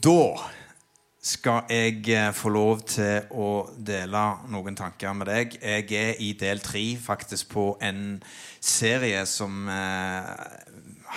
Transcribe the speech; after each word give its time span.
Da 0.00 0.32
skal 1.20 1.66
jeg 1.68 2.06
eh, 2.08 2.30
få 2.32 2.48
lov 2.54 2.78
til 2.88 3.26
å 3.36 3.48
dele 3.76 4.20
noen 4.48 4.76
tanker 4.78 5.12
med 5.18 5.28
deg. 5.28 5.56
Jeg 5.60 5.90
er 5.98 6.20
i 6.24 6.30
del 6.40 6.62
tre 6.64 6.80
faktisk 6.96 7.50
på 7.52 7.64
en 7.84 8.14
serie 8.64 9.26
som 9.28 9.68
eh, 9.68 10.30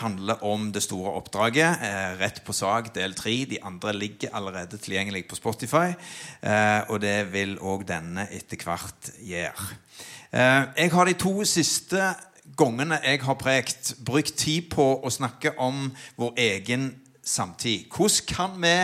handler 0.01 0.43
om 0.43 0.65
det 0.75 0.83
store 0.83 1.13
oppdraget. 1.21 1.85
Eh, 1.85 2.17
rett 2.19 2.41
på 2.43 2.55
sak, 2.57 2.91
del 2.97 3.15
tre. 3.15 3.38
De 3.47 3.61
andre 3.63 3.93
ligger 3.95 4.35
allerede 4.35 4.81
tilgjengelig 4.81 5.29
på 5.29 5.39
Spotify. 5.39 5.93
Eh, 6.41 6.81
og 6.89 7.00
det 7.05 7.31
vil 7.31 7.55
òg 7.61 7.88
denne 7.88 8.27
etter 8.36 8.68
hvert 8.68 9.13
gjøre. 9.21 9.70
Eh, 10.34 10.61
jeg 10.81 10.95
har 10.97 11.07
de 11.07 11.15
to 11.23 11.38
siste 11.47 12.11
gangene 12.59 13.00
jeg 13.05 13.23
har 13.23 13.39
prekt, 13.39 13.95
brukt 14.03 14.35
tid 14.43 14.67
på 14.73 14.91
å 14.99 15.13
snakke 15.13 15.55
om 15.61 15.88
vår 16.20 16.35
egen 16.49 16.89
samtid. 17.23 17.88
Hvordan 17.91 18.27
kan 18.27 18.55
vi 18.62 18.77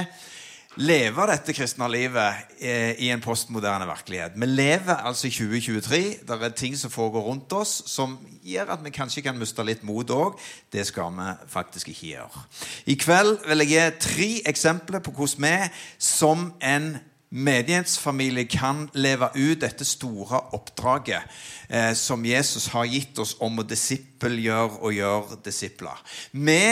leve 0.79 1.25
dette 1.27 1.53
kristne 1.55 1.89
livet 1.91 2.53
eh, 2.61 2.93
i 3.03 3.09
en 3.11 3.21
postmoderne 3.21 3.87
virkelighet? 3.89 4.37
Vi 4.39 4.45
lever 4.45 4.95
altså 4.95 5.27
i 5.27 5.33
2023. 5.35 6.01
Det 6.27 6.37
er 6.39 6.55
ting 6.55 6.77
som 6.77 6.91
foregår 6.91 7.27
rundt 7.27 7.53
oss 7.53 7.81
som 7.91 8.17
gjør 8.43 8.75
at 8.75 8.85
vi 8.85 8.93
kanskje 8.95 9.25
kan 9.25 9.37
miste 9.37 9.65
litt 9.67 9.83
mot 9.83 10.09
òg. 10.09 10.39
Det 10.71 10.87
skal 10.87 11.11
vi 11.17 11.27
faktisk 11.51 11.91
ikke 11.91 12.13
gjøre. 12.13 12.47
I 12.85 12.95
kveld 12.99 13.37
vil 13.47 13.65
jeg 13.65 13.73
gi 13.73 13.99
tre 14.07 14.31
eksempler 14.53 15.03
på 15.03 15.13
hvordan 15.17 15.47
vi 15.47 15.55
som 15.99 16.51
en 16.61 16.97
menighetsfamilie 17.29 18.47
kan 18.49 18.87
leve 18.97 19.29
ut 19.35 19.59
dette 19.61 19.85
store 19.85 20.39
oppdraget 20.57 21.21
eh, 21.69 21.93
som 21.93 22.25
Jesus 22.25 22.71
har 22.73 22.89
gitt 22.89 23.19
oss 23.21 23.35
om 23.43 23.61
å 23.61 23.67
disippelgjøre 23.67 24.79
og 24.81 24.95
gjøre 24.95 25.37
disipler. 25.45 25.99
Vi 26.33 26.63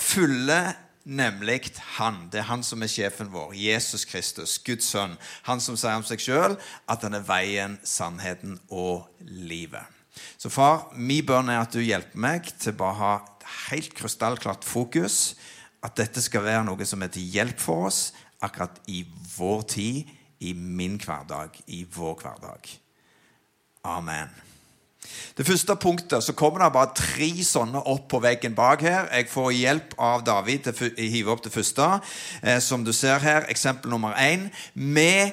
følger 0.00 0.72
nemlig 1.04 1.72
Han. 1.98 2.28
Det 2.32 2.40
er 2.40 2.48
han 2.48 2.62
som 2.62 2.82
er 2.82 2.90
sjefen 2.90 3.30
vår. 3.32 3.54
Jesus 3.54 4.04
Kristus, 4.04 4.58
Guds 4.58 4.88
sønn. 4.88 5.16
Han 5.44 5.60
som 5.60 5.76
sier 5.76 5.96
om 5.96 6.06
seg 6.06 6.20
sjøl 6.20 6.56
at 6.88 7.04
han 7.04 7.14
er 7.14 7.26
veien, 7.26 7.78
sannheten 7.84 8.58
og 8.70 9.08
livet. 9.20 9.84
Så 10.38 10.50
far, 10.50 10.90
min 10.94 11.26
bønn 11.26 11.50
er 11.50 11.64
at 11.64 11.74
du 11.74 11.82
hjelper 11.82 12.18
meg 12.18 12.50
til 12.58 12.76
bare 12.78 12.94
å 12.94 13.00
ha 13.00 13.14
et 13.18 13.48
helt 13.70 13.94
krystallklart 13.98 14.64
fokus. 14.64 15.34
At 15.84 15.98
dette 16.00 16.22
skal 16.24 16.46
være 16.46 16.64
noe 16.64 16.86
som 16.88 17.02
er 17.04 17.12
til 17.12 17.26
hjelp 17.34 17.60
for 17.60 17.90
oss 17.90 18.12
akkurat 18.44 18.80
i 18.92 19.04
vår 19.36 19.62
tid, 19.72 20.10
i 20.44 20.52
min 20.52 20.98
hverdag, 21.00 21.56
i 21.72 21.84
vår 21.88 22.18
hverdag. 22.20 22.68
Amen. 23.88 24.43
Det 25.36 25.46
første 25.46 25.76
punktet, 25.76 26.24
så 26.24 26.32
kommer 26.32 26.62
det 26.62 26.72
bare 26.74 26.94
tre 26.96 27.30
sånne 27.44 27.82
opp 27.90 28.06
på 28.12 28.20
veggen 28.22 28.54
bak 28.54 28.84
her. 28.86 29.08
Jeg 29.10 29.30
får 29.32 29.50
hjelp 29.56 29.96
av 29.98 30.22
David 30.26 30.68
til 30.68 30.90
å 30.90 31.08
hive 31.16 31.34
opp 31.34 31.42
det 31.44 31.52
første. 31.54 31.88
Eh, 32.42 32.60
som 32.62 32.84
du 32.86 32.92
ser 32.92 33.18
her, 33.24 33.48
eksempel 33.50 33.90
nummer 33.90 34.14
én. 34.14 34.48
Vi 34.74 35.32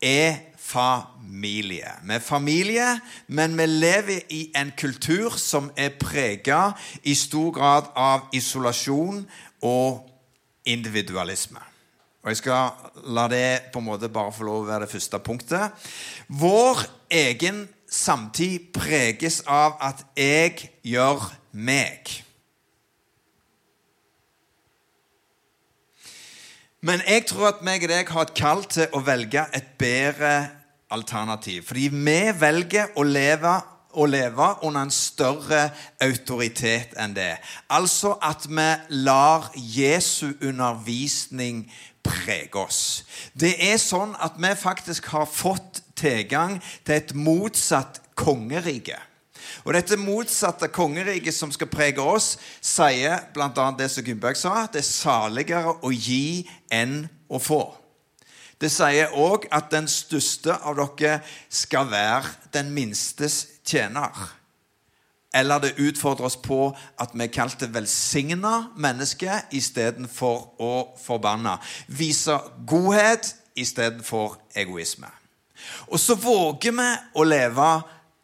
er 0.00 0.38
familie. 0.70 1.90
Vi 2.04 2.14
er 2.14 2.22
familie, 2.22 3.00
men 3.26 3.58
vi 3.58 3.66
lever 3.66 4.20
i 4.30 4.44
en 4.56 4.70
kultur 4.78 5.34
som 5.38 5.70
er 5.76 5.96
prega 5.98 6.70
i 7.02 7.14
stor 7.14 7.50
grad 7.56 7.90
av 7.96 8.28
isolasjon 8.32 9.24
og 9.66 10.06
individualisme. 10.64 11.60
Og 12.22 12.30
Jeg 12.30 12.36
skal 12.36 12.70
la 13.16 13.26
det 13.32 13.72
på 13.72 13.80
en 13.80 13.86
måte 13.86 14.12
bare 14.12 14.32
få 14.32 14.44
lov 14.44 14.62
å 14.62 14.68
være 14.68 14.84
det 14.84 14.92
første 14.92 15.18
punktet. 15.24 15.86
Vår 16.28 16.84
egen 17.10 17.64
samtid 17.90 18.70
preges 18.74 19.40
av 19.50 19.76
at 19.82 20.04
jeg 20.16 20.70
gjør 20.86 21.26
meg. 21.52 22.12
Men 26.80 27.02
jeg 27.04 27.26
tror 27.28 27.50
at 27.50 27.64
meg 27.66 27.82
og 27.84 27.92
deg 27.92 28.08
har 28.14 28.24
et 28.24 28.38
kall 28.38 28.62
til 28.70 28.94
å 28.96 29.02
velge 29.04 29.42
et 29.52 29.74
bedre 29.80 30.32
alternativ. 30.90 31.66
Fordi 31.68 31.90
vi 31.92 32.20
velger 32.40 32.94
å 32.96 33.04
leve, 33.04 33.52
å 33.92 34.06
leve 34.08 34.46
under 34.64 34.86
en 34.86 34.94
større 34.94 35.66
autoritet 36.00 36.96
enn 36.96 37.12
det. 37.18 37.34
Altså 37.68 38.14
at 38.24 38.48
vi 38.48 38.68
lar 39.04 39.50
Jesu 39.54 40.32
undervisning 40.40 41.66
prege 42.06 42.64
oss. 42.64 43.04
Det 43.36 43.52
er 43.60 43.76
sånn 43.76 44.14
at 44.16 44.40
vi 44.40 44.54
faktisk 44.56 45.10
har 45.12 45.28
fått 45.28 45.82
tilgang 46.00 46.58
til 46.84 46.96
et 46.96 47.14
motsatt 47.14 48.00
kongerike. 48.18 48.98
Og 49.64 49.74
dette 49.74 49.98
motsatte 50.00 50.70
kongeriket 50.72 51.34
som 51.34 51.52
skal 51.52 51.70
prege 51.70 52.02
oss, 52.02 52.34
sier 52.64 53.26
bl.a. 53.34 53.66
det 53.76 53.90
som 53.92 54.06
Gunnberg 54.06 54.38
sa, 54.38 54.64
det 54.72 54.82
er 54.82 54.88
saligere 54.88 55.76
å 55.84 55.92
gi 55.92 56.48
enn 56.72 57.04
å 57.28 57.40
få. 57.42 57.62
Det 58.60 58.68
sier 58.72 59.14
òg 59.16 59.46
at 59.56 59.70
den 59.72 59.88
største 59.88 60.52
av 60.52 60.76
dere 60.76 61.20
skal 61.48 61.88
være 61.88 62.50
den 62.52 62.74
minstes 62.76 63.46
tjener. 63.64 64.12
Eller 65.32 65.62
det 65.62 65.78
utfordrer 65.78 66.26
oss 66.26 66.36
på 66.42 66.72
at 67.00 67.14
vi 67.14 67.24
er 67.24 67.32
kalt 67.32 67.60
det 67.62 67.70
velsigna 67.72 68.72
mennesker 68.76 69.46
istedenfor 69.54 70.60
å 70.60 70.74
forbanne. 71.00 71.54
Vise 71.86 72.36
godhet 72.66 73.30
istedenfor 73.54 74.36
egoisme. 74.58 75.08
Og 75.88 76.00
så 76.00 76.16
våger 76.18 76.74
vi 76.76 76.90
å 77.14 77.26
leve 77.26 77.70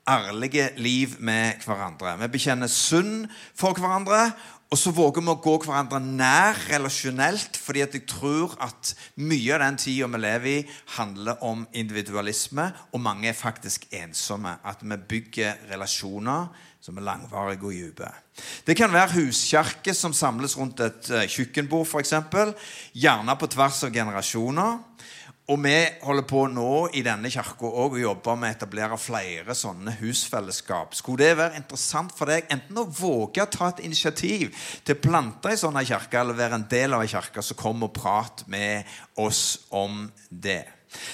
ærlige 0.07 0.71
liv 0.79 1.17
med 1.19 1.65
hverandre. 1.67 2.15
Vi 2.21 2.29
bekjenner 2.37 2.71
synd 2.71 3.27
for 3.59 3.75
hverandre, 3.75 4.31
og 4.67 4.79
så 4.79 4.91
våger 4.91 5.23
vi 5.23 5.31
å 5.31 5.39
gå 5.43 5.53
hverandre 5.63 6.01
nær 6.03 6.59
relasjonelt, 6.73 7.59
fordi 7.63 7.85
at 7.85 7.93
jeg 7.95 8.07
tror 8.11 8.57
at 8.63 8.95
mye 9.23 9.55
av 9.55 9.63
den 9.63 9.79
tida 9.79 10.09
vi 10.11 10.21
lever 10.23 10.51
i, 10.51 10.63
handler 10.97 11.43
om 11.47 11.63
individualisme, 11.71 12.73
og 12.91 13.03
mange 13.03 13.31
er 13.31 13.39
faktisk 13.39 13.87
ensomme. 13.95 14.57
At 14.67 14.83
vi 14.83 14.99
bygger 14.99 15.69
relasjoner 15.71 16.51
som 16.83 16.99
er 16.99 17.07
langvarige 17.07 17.67
og 17.67 17.73
dype. 17.75 18.11
Det 18.67 18.77
kan 18.79 18.93
være 18.93 19.17
huskjerker 19.21 19.95
som 19.97 20.15
samles 20.15 20.59
rundt 20.59 20.83
et 20.85 21.09
eh, 21.11 21.31
kjøkkenbord, 21.31 21.87
f.eks. 21.87 22.13
Gjerne 22.95 23.39
på 23.39 23.49
tvers 23.51 23.81
av 23.87 23.95
generasjoner. 23.95 24.77
Og 25.47 25.61
vi 25.63 25.75
holder 26.03 26.25
på 26.27 26.41
nå 26.51 26.71
i 26.99 27.05
denne 27.07 27.31
kirka 27.31 27.69
å 27.69 27.87
jobbe 27.95 28.35
med 28.35 28.51
å 28.51 28.57
etablere 28.57 28.97
flere 28.99 29.55
sånne 29.55 29.95
husfellesskap. 30.01 30.97
Skulle 30.99 31.23
det 31.23 31.39
være 31.39 31.61
interessant 31.61 32.15
for 32.19 32.27
deg 32.33 32.51
enten 32.51 32.81
å 32.83 32.89
våge 32.91 33.45
å 33.45 33.51
ta 33.51 33.69
et 33.71 33.85
initiativ 33.87 34.51
til 34.83 34.97
å 34.97 35.05
plante 35.05 35.53
ei 35.53 35.61
sånn 35.61 35.79
kirke, 35.87 36.19
eller 36.19 36.35
være 36.35 36.59
en 36.59 36.67
del 36.71 36.99
av 36.99 37.07
ei 37.07 37.13
kirke, 37.15 37.47
så 37.47 37.55
kom 37.55 37.87
og 37.87 37.95
prat 37.95 38.43
med 38.51 38.91
oss 39.23 39.69
om 39.71 40.09
det. 40.31 40.65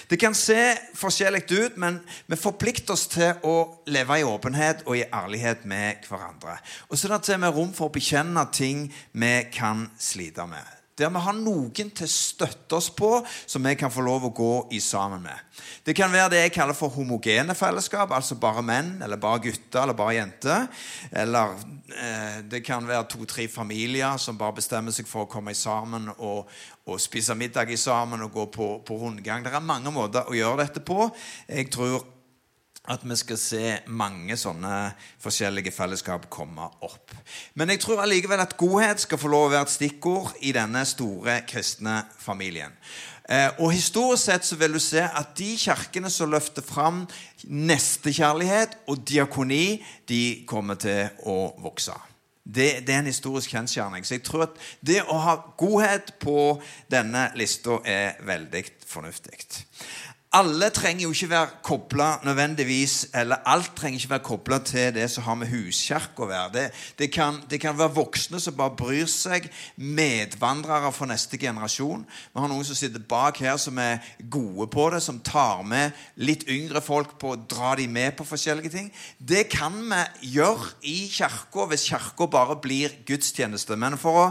Det 0.09 0.17
kan 0.17 0.35
se 0.37 0.79
forskjellig 0.97 1.45
ut, 1.53 1.77
men 1.77 2.01
vi 2.31 2.41
forplikter 2.41 2.97
oss 2.97 3.09
til 3.13 3.37
å 3.45 3.57
leve 3.93 4.21
i 4.21 4.25
åpenhet 4.25 4.87
og 4.87 4.97
i 4.97 5.09
ærlighet 5.13 5.67
med 5.69 6.07
hverandre. 6.09 6.57
Og 6.89 6.97
så 6.97 7.11
er 7.13 7.21
det 7.21 7.53
rom 7.53 7.75
for 7.77 7.91
å 7.91 7.97
bekjenne 7.97 8.47
ting 8.55 8.87
vi 9.13 9.35
kan 9.53 9.91
slite 10.01 10.49
med. 10.49 10.82
Der 10.99 11.09
vi 11.09 11.21
har 11.25 11.37
noen 11.37 11.73
til 11.73 12.05
å 12.05 12.11
støtte 12.11 12.77
oss 12.77 12.91
på, 12.93 13.11
som 13.47 13.65
vi 13.65 13.73
kan 13.81 13.93
få 13.93 14.05
lov 14.05 14.27
å 14.29 14.33
gå 14.37 14.53
i 14.77 14.81
sammen 14.83 15.23
med. 15.25 15.39
Det 15.87 15.95
kan 15.97 16.13
være 16.13 16.35
det 16.35 16.43
jeg 16.43 16.55
kaller 16.59 16.77
for 16.77 16.93
homogene 16.93 17.57
fellesskap, 17.57 18.13
altså 18.13 18.37
bare 18.41 18.65
menn, 18.67 18.95
eller 19.03 19.21
bare 19.21 19.41
gutter, 19.47 19.81
eller 19.83 19.97
bare 19.97 20.19
jenter. 20.19 20.69
Eller 21.11 21.57
eh, 21.97 22.39
det 22.45 22.63
kan 22.67 22.87
være 22.89 23.09
to-tre 23.15 23.49
familier 23.49 24.21
som 24.21 24.39
bare 24.39 24.59
bestemmer 24.61 24.93
seg 24.95 25.09
for 25.09 25.25
å 25.25 25.33
komme 25.33 25.57
sammen 25.57 26.11
og, 26.19 26.51
og 26.85 27.01
spise 27.01 27.37
middag 27.39 27.73
sammen 27.81 28.27
og 28.27 28.35
gå 28.37 28.49
på, 28.53 28.73
på 28.85 28.99
rundgang. 29.01 29.45
Det 29.45 29.55
er 29.55 29.65
mange 29.65 29.93
måter 29.95 30.29
å 30.29 30.37
gjøre 30.37 30.67
dette 30.67 30.85
på. 30.85 31.09
Jeg 31.49 31.73
tror 31.73 32.03
at 32.91 33.05
vi 33.07 33.17
skal 33.17 33.39
se 33.39 33.67
mange 33.95 34.35
sånne 34.39 34.93
forskjellige 35.23 35.71
fellesskap 35.75 36.27
komme 36.33 36.67
opp. 36.83 37.15
Men 37.55 37.71
jeg 37.71 37.83
tror 37.85 38.03
allikevel 38.03 38.43
at 38.43 38.57
godhet 38.59 39.05
skal 39.05 39.21
få 39.23 39.31
lov 39.31 39.47
å 39.47 39.53
være 39.55 39.69
et 39.69 39.75
stikkord 39.77 40.33
i 40.43 40.55
denne 40.57 40.83
store 40.89 41.41
kristne 41.47 42.01
familien. 42.19 42.75
Eh, 43.31 43.51
og 43.63 43.71
Historisk 43.71 44.27
sett 44.27 44.47
så 44.47 44.59
vil 44.59 44.75
du 44.75 44.83
se 44.83 45.03
at 45.07 45.37
de 45.39 45.53
kirkene 45.55 46.11
som 46.11 46.33
løfter 46.33 46.65
fram 46.67 47.05
nestekjærlighet 47.47 48.81
og 48.91 49.05
diakoni, 49.07 49.79
de 50.09 50.43
kommer 50.51 50.81
til 50.83 51.07
å 51.23 51.55
vokse. 51.63 51.95
Det, 52.43 52.83
det, 52.83 52.91
er 52.91 53.05
en 53.05 53.07
historisk 53.07 53.53
kjensgjerning. 53.55 54.03
Så 54.03 54.17
jeg 54.17 54.25
tror 54.27 54.49
at 54.49 54.57
det 54.83 54.99
å 55.07 55.21
ha 55.23 55.37
godhet 55.55 56.17
på 56.19 56.57
denne 56.91 57.29
lista 57.39 57.79
er 57.87 58.19
veldig 58.27 58.65
fornuftig 58.91 59.39
alle 60.33 60.71
trenger 60.73 61.05
jo 61.05 61.11
ikke 61.13 61.29
være 61.29 61.49
kobla 61.63 62.07
nødvendigvis 62.25 63.07
Eller 63.15 63.43
alt 63.47 63.75
trenger 63.77 64.01
ikke 64.01 64.11
være 64.11 64.25
kobla 64.25 64.59
til 64.65 64.95
det 64.95 65.11
som 65.11 65.27
har 65.27 65.37
med 65.37 65.51
huskirke 65.53 66.25
å 66.25 66.29
være. 66.31 66.53
Det, 66.55 66.65
det, 66.99 67.09
kan, 67.13 67.37
det, 67.51 67.61
kan, 67.61 67.77
være 67.79 67.93
voksne 67.99 68.41
som 68.41 68.57
bare 68.57 68.77
bryr 68.77 69.09
seg, 69.11 69.49
medvandrere 69.77 70.93
for 70.93 71.11
neste 71.11 71.37
generasjon. 71.41 72.07
Vi 72.33 72.41
har 72.41 72.49
noen 72.49 72.65
som 72.65 72.79
sitter 72.79 73.05
bak 73.09 73.43
her 73.45 73.59
som 73.61 73.79
er 73.83 74.01
gode 74.33 74.71
på 74.73 74.89
det, 74.95 75.03
som 75.05 75.21
tar 75.21 75.61
med 75.69 75.93
litt 76.17 76.47
yngre 76.49 76.81
folk 76.85 77.19
på 77.21 77.35
å 77.35 77.41
dra 77.45 77.75
dem 77.77 77.93
med 77.93 78.17
på 78.17 78.27
forskjellige 78.29 78.73
ting. 78.73 78.91
Det 79.19 79.47
kan 79.53 79.77
vi 79.77 80.33
gjøre 80.39 80.73
i 80.89 80.99
kirka 81.13 81.69
hvis 81.69 81.89
kirka 81.93 82.31
bare 82.33 82.57
blir 82.63 82.97
gudstjeneste. 83.09 83.77
Men 83.77 84.01
for 84.01 84.25
å 84.25 84.29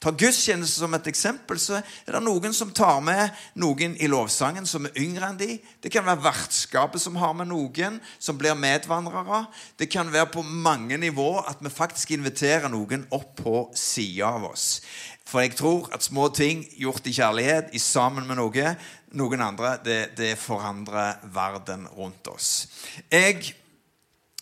Ta 0.00 0.14
gudstjeneste 0.16 0.80
som 0.80 0.94
et 0.96 1.08
eksempel, 1.10 1.58
så 1.60 1.76
er 1.76 2.14
det 2.14 2.22
noen 2.24 2.54
som 2.56 2.70
tar 2.72 3.02
med 3.04 3.34
noen 3.60 3.98
i 4.00 4.08
lovsangen 4.08 4.64
som 4.64 4.88
er 4.88 4.96
yngre 4.96 5.28
enn 5.28 5.40
de. 5.40 5.58
Det 5.84 5.92
kan 5.92 6.06
være 6.06 6.24
vertskapet 6.24 7.02
som 7.02 7.18
har 7.20 7.34
med 7.36 7.50
noen 7.50 7.98
som 8.16 8.38
blir 8.40 8.56
medvandrere. 8.56 9.42
Det 9.76 9.90
kan 9.92 10.08
være 10.08 10.30
på 10.32 10.46
mange 10.46 10.96
nivå 10.96 11.42
at 11.44 11.60
vi 11.60 11.72
faktisk 11.74 12.14
inviterer 12.16 12.72
noen 12.72 13.04
opp 13.12 13.42
på 13.42 13.54
sida 13.76 14.32
av 14.38 14.48
oss. 14.54 14.80
For 15.28 15.44
jeg 15.44 15.58
tror 15.60 15.92
at 15.92 16.02
små 16.02 16.30
ting 16.32 16.64
gjort 16.80 17.04
i 17.06 17.14
kjærlighet, 17.14 17.74
i 17.76 17.78
sammen 17.78 18.24
med 18.26 18.40
noe, 18.40 18.74
noen 19.20 19.44
andre, 19.44 19.76
det, 19.84 20.00
det 20.16 20.32
forandrer 20.40 21.20
verden 21.28 21.84
rundt 21.92 22.32
oss. 22.32 22.70
Jeg 23.12 23.52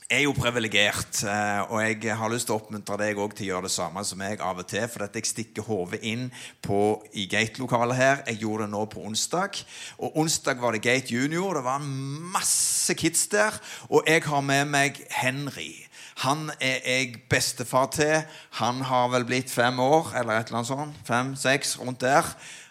er 0.09 0.23
jo 0.25 0.33
privilegert, 0.33 1.21
eh, 1.29 1.61
og 1.69 1.83
jeg 1.85 2.17
har 2.17 2.31
lyst 2.33 2.49
til 2.49 2.55
å 2.55 2.63
oppmuntre 2.63 2.97
deg 2.97 3.19
til 3.37 3.45
å 3.45 3.49
gjøre 3.51 3.69
det 3.69 3.75
samme 3.75 4.05
som 4.09 4.23
jeg 4.25 4.41
av 4.41 4.63
og 4.63 4.69
til. 4.71 4.87
For 4.89 5.05
at 5.05 5.17
jeg 5.19 5.29
stikker 5.29 5.67
hodet 5.69 6.01
inn 6.01 6.31
på, 6.65 7.03
i 7.13 7.27
Gate-lokalet 7.29 7.99
her. 7.99 8.23
Jeg 8.31 8.41
gjorde 8.41 8.65
det 8.65 8.73
nå 8.73 8.87
på 8.89 9.05
onsdag. 9.05 9.61
Og 9.99 10.17
onsdag 10.25 10.63
var 10.63 10.73
det 10.73 10.83
Gate 10.87 11.13
Junior. 11.13 11.59
Det 11.59 11.65
var 11.67 11.85
masse 11.85 12.97
kids 12.97 13.27
der. 13.29 13.61
Og 13.91 14.09
jeg 14.09 14.25
har 14.25 14.41
med 14.41 14.73
meg 14.73 15.03
Henry. 15.13 15.85
Han 16.25 16.49
er 16.57 16.81
jeg 16.83 17.21
bestefar 17.31 17.93
til. 17.93 18.25
Han 18.63 18.81
har 18.89 19.13
vel 19.13 19.29
blitt 19.29 19.53
fem 19.53 19.77
år, 19.79 20.15
eller 20.17 20.41
et 20.41 20.49
eller 20.49 20.63
annet 20.63 20.73
sånt. 20.73 21.05
Fem-seks, 21.07 21.77
rundt 21.79 22.01
der. 22.01 22.27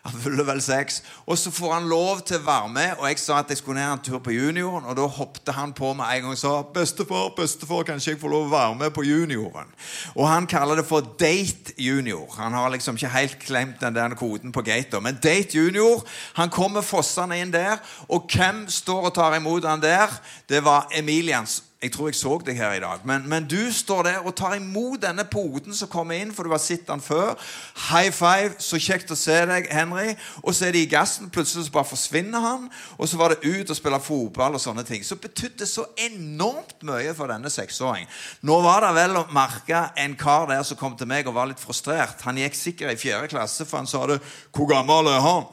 Han 0.07 0.21
fyller 0.23 0.45
vel 0.47 0.61
seks. 0.63 1.01
Og 1.25 1.37
så 1.37 1.51
får 1.51 1.73
han 1.73 1.89
lov 1.91 2.21
til 2.27 2.39
å 2.39 2.45
være 2.45 2.69
med. 2.71 2.93
Og 3.01 3.07
jeg 3.09 3.19
sa 3.19 3.41
at 3.41 3.51
jeg 3.51 3.59
skulle 3.59 3.81
ned 3.81 3.91
en 3.91 4.03
tur 4.05 4.21
på 4.23 4.31
junioren, 4.31 4.87
og 4.87 4.95
da 4.95 5.07
hoppet 5.17 5.51
han 5.55 5.73
på 5.75 5.91
med 5.97 6.07
en 6.07 6.21
gang 6.27 6.31
og 6.31 6.39
sa 6.39 6.61
'Bestefar, 6.61 7.35
bestefar, 7.35 7.83
kanskje 7.83 8.11
jeg 8.11 8.21
får 8.21 8.31
lov 8.31 8.47
å 8.47 8.55
være 8.55 8.75
med 8.75 8.93
på 8.95 9.03
junioren?' 9.03 9.73
Og 10.15 10.27
han 10.27 10.47
kaller 10.47 10.75
det 10.75 10.85
for 10.85 11.01
Date 11.01 11.73
Junior. 11.77 12.27
Han 12.37 12.53
har 12.53 12.69
liksom 12.69 12.95
ikke 12.95 13.07
helt 13.07 13.39
klemt 13.39 13.81
den 13.81 13.95
der 13.95 14.15
koden 14.15 14.51
på 14.51 14.61
gater. 14.61 14.99
Men 14.99 15.19
Date 15.23 15.57
Junior, 15.57 16.03
han 16.33 16.49
kommer 16.49 16.81
fossende 16.81 17.39
inn 17.39 17.53
der, 17.53 17.77
og 18.07 18.29
hvem 18.31 18.69
står 18.69 19.05
og 19.05 19.13
tar 19.13 19.35
imot 19.35 19.65
han 19.65 19.81
der? 19.81 20.07
Det 20.49 20.63
var 20.63 20.87
Emilians 20.91 21.63
jeg 21.77 21.91
tror 21.93 22.07
jeg 22.09 22.17
så 22.17 22.31
deg 22.41 22.57
her 22.57 22.73
i 22.73 22.79
dag. 22.81 23.03
Men, 23.05 23.27
men, 23.29 23.45
du 23.45 23.71
står 23.71 24.07
der 24.07 24.23
og 24.25 24.33
tar 24.35 24.55
imot 24.57 25.03
denne 25.03 25.21
poten 25.29 25.75
som 25.77 25.89
kommer 25.91 26.17
inn, 26.17 26.31
for 26.33 26.47
du 26.47 26.49
har 26.49 26.61
sett 26.61 26.87
den 26.87 27.03
før. 27.03 27.35
High 27.91 28.09
five. 28.09 28.55
Så 28.57 28.79
kjekt 28.81 29.13
å 29.13 29.17
se 29.19 29.35
deg, 29.45 29.69
Henry. 29.69 30.15
Og 30.41 30.55
så 30.57 30.65
er 30.67 30.73
de 30.73 30.81
i 30.81 30.89
gassen. 30.89 31.29
Plutselig 31.29 31.67
så 31.67 31.75
bare 31.75 31.85
forsvinner 31.91 32.41
han. 32.41 32.65
Og 32.97 33.05
så 33.11 33.19
var 33.21 33.35
det 33.35 33.45
ut 33.45 33.69
og 33.69 33.77
spille 33.77 33.99
fotball 34.01 34.57
og 34.57 34.63
sånne 34.63 34.87
ting. 34.89 35.05
Så 35.05 35.19
betydde 35.21 35.69
så 35.69 35.85
enormt 36.07 36.81
mye 36.87 37.13
for 37.17 37.29
denne 37.29 37.53
seksåringen. 37.53 38.09
Nå 38.41 38.57
var 38.65 38.81
det 38.87 38.95
vel 38.97 39.21
å 39.21 39.27
merke 39.37 39.83
en 40.01 40.17
kar 40.17 40.49
der 40.49 40.65
som 40.65 40.81
kom 40.81 40.97
til 40.97 41.09
meg 41.13 41.29
og 41.29 41.37
var 41.37 41.51
litt 41.51 41.61
frustrert. 41.61 42.25
Han 42.25 42.41
gikk 42.41 42.57
sikkert 42.57 42.97
i 42.97 43.03
fjerde 43.05 43.29
klasse, 43.35 43.69
for 43.69 43.83
han 43.83 43.89
sa 43.89 44.01
det. 44.09 44.17
Hvor 44.49 44.73
gammel 44.73 45.13
er 45.13 45.21
han? 45.21 45.45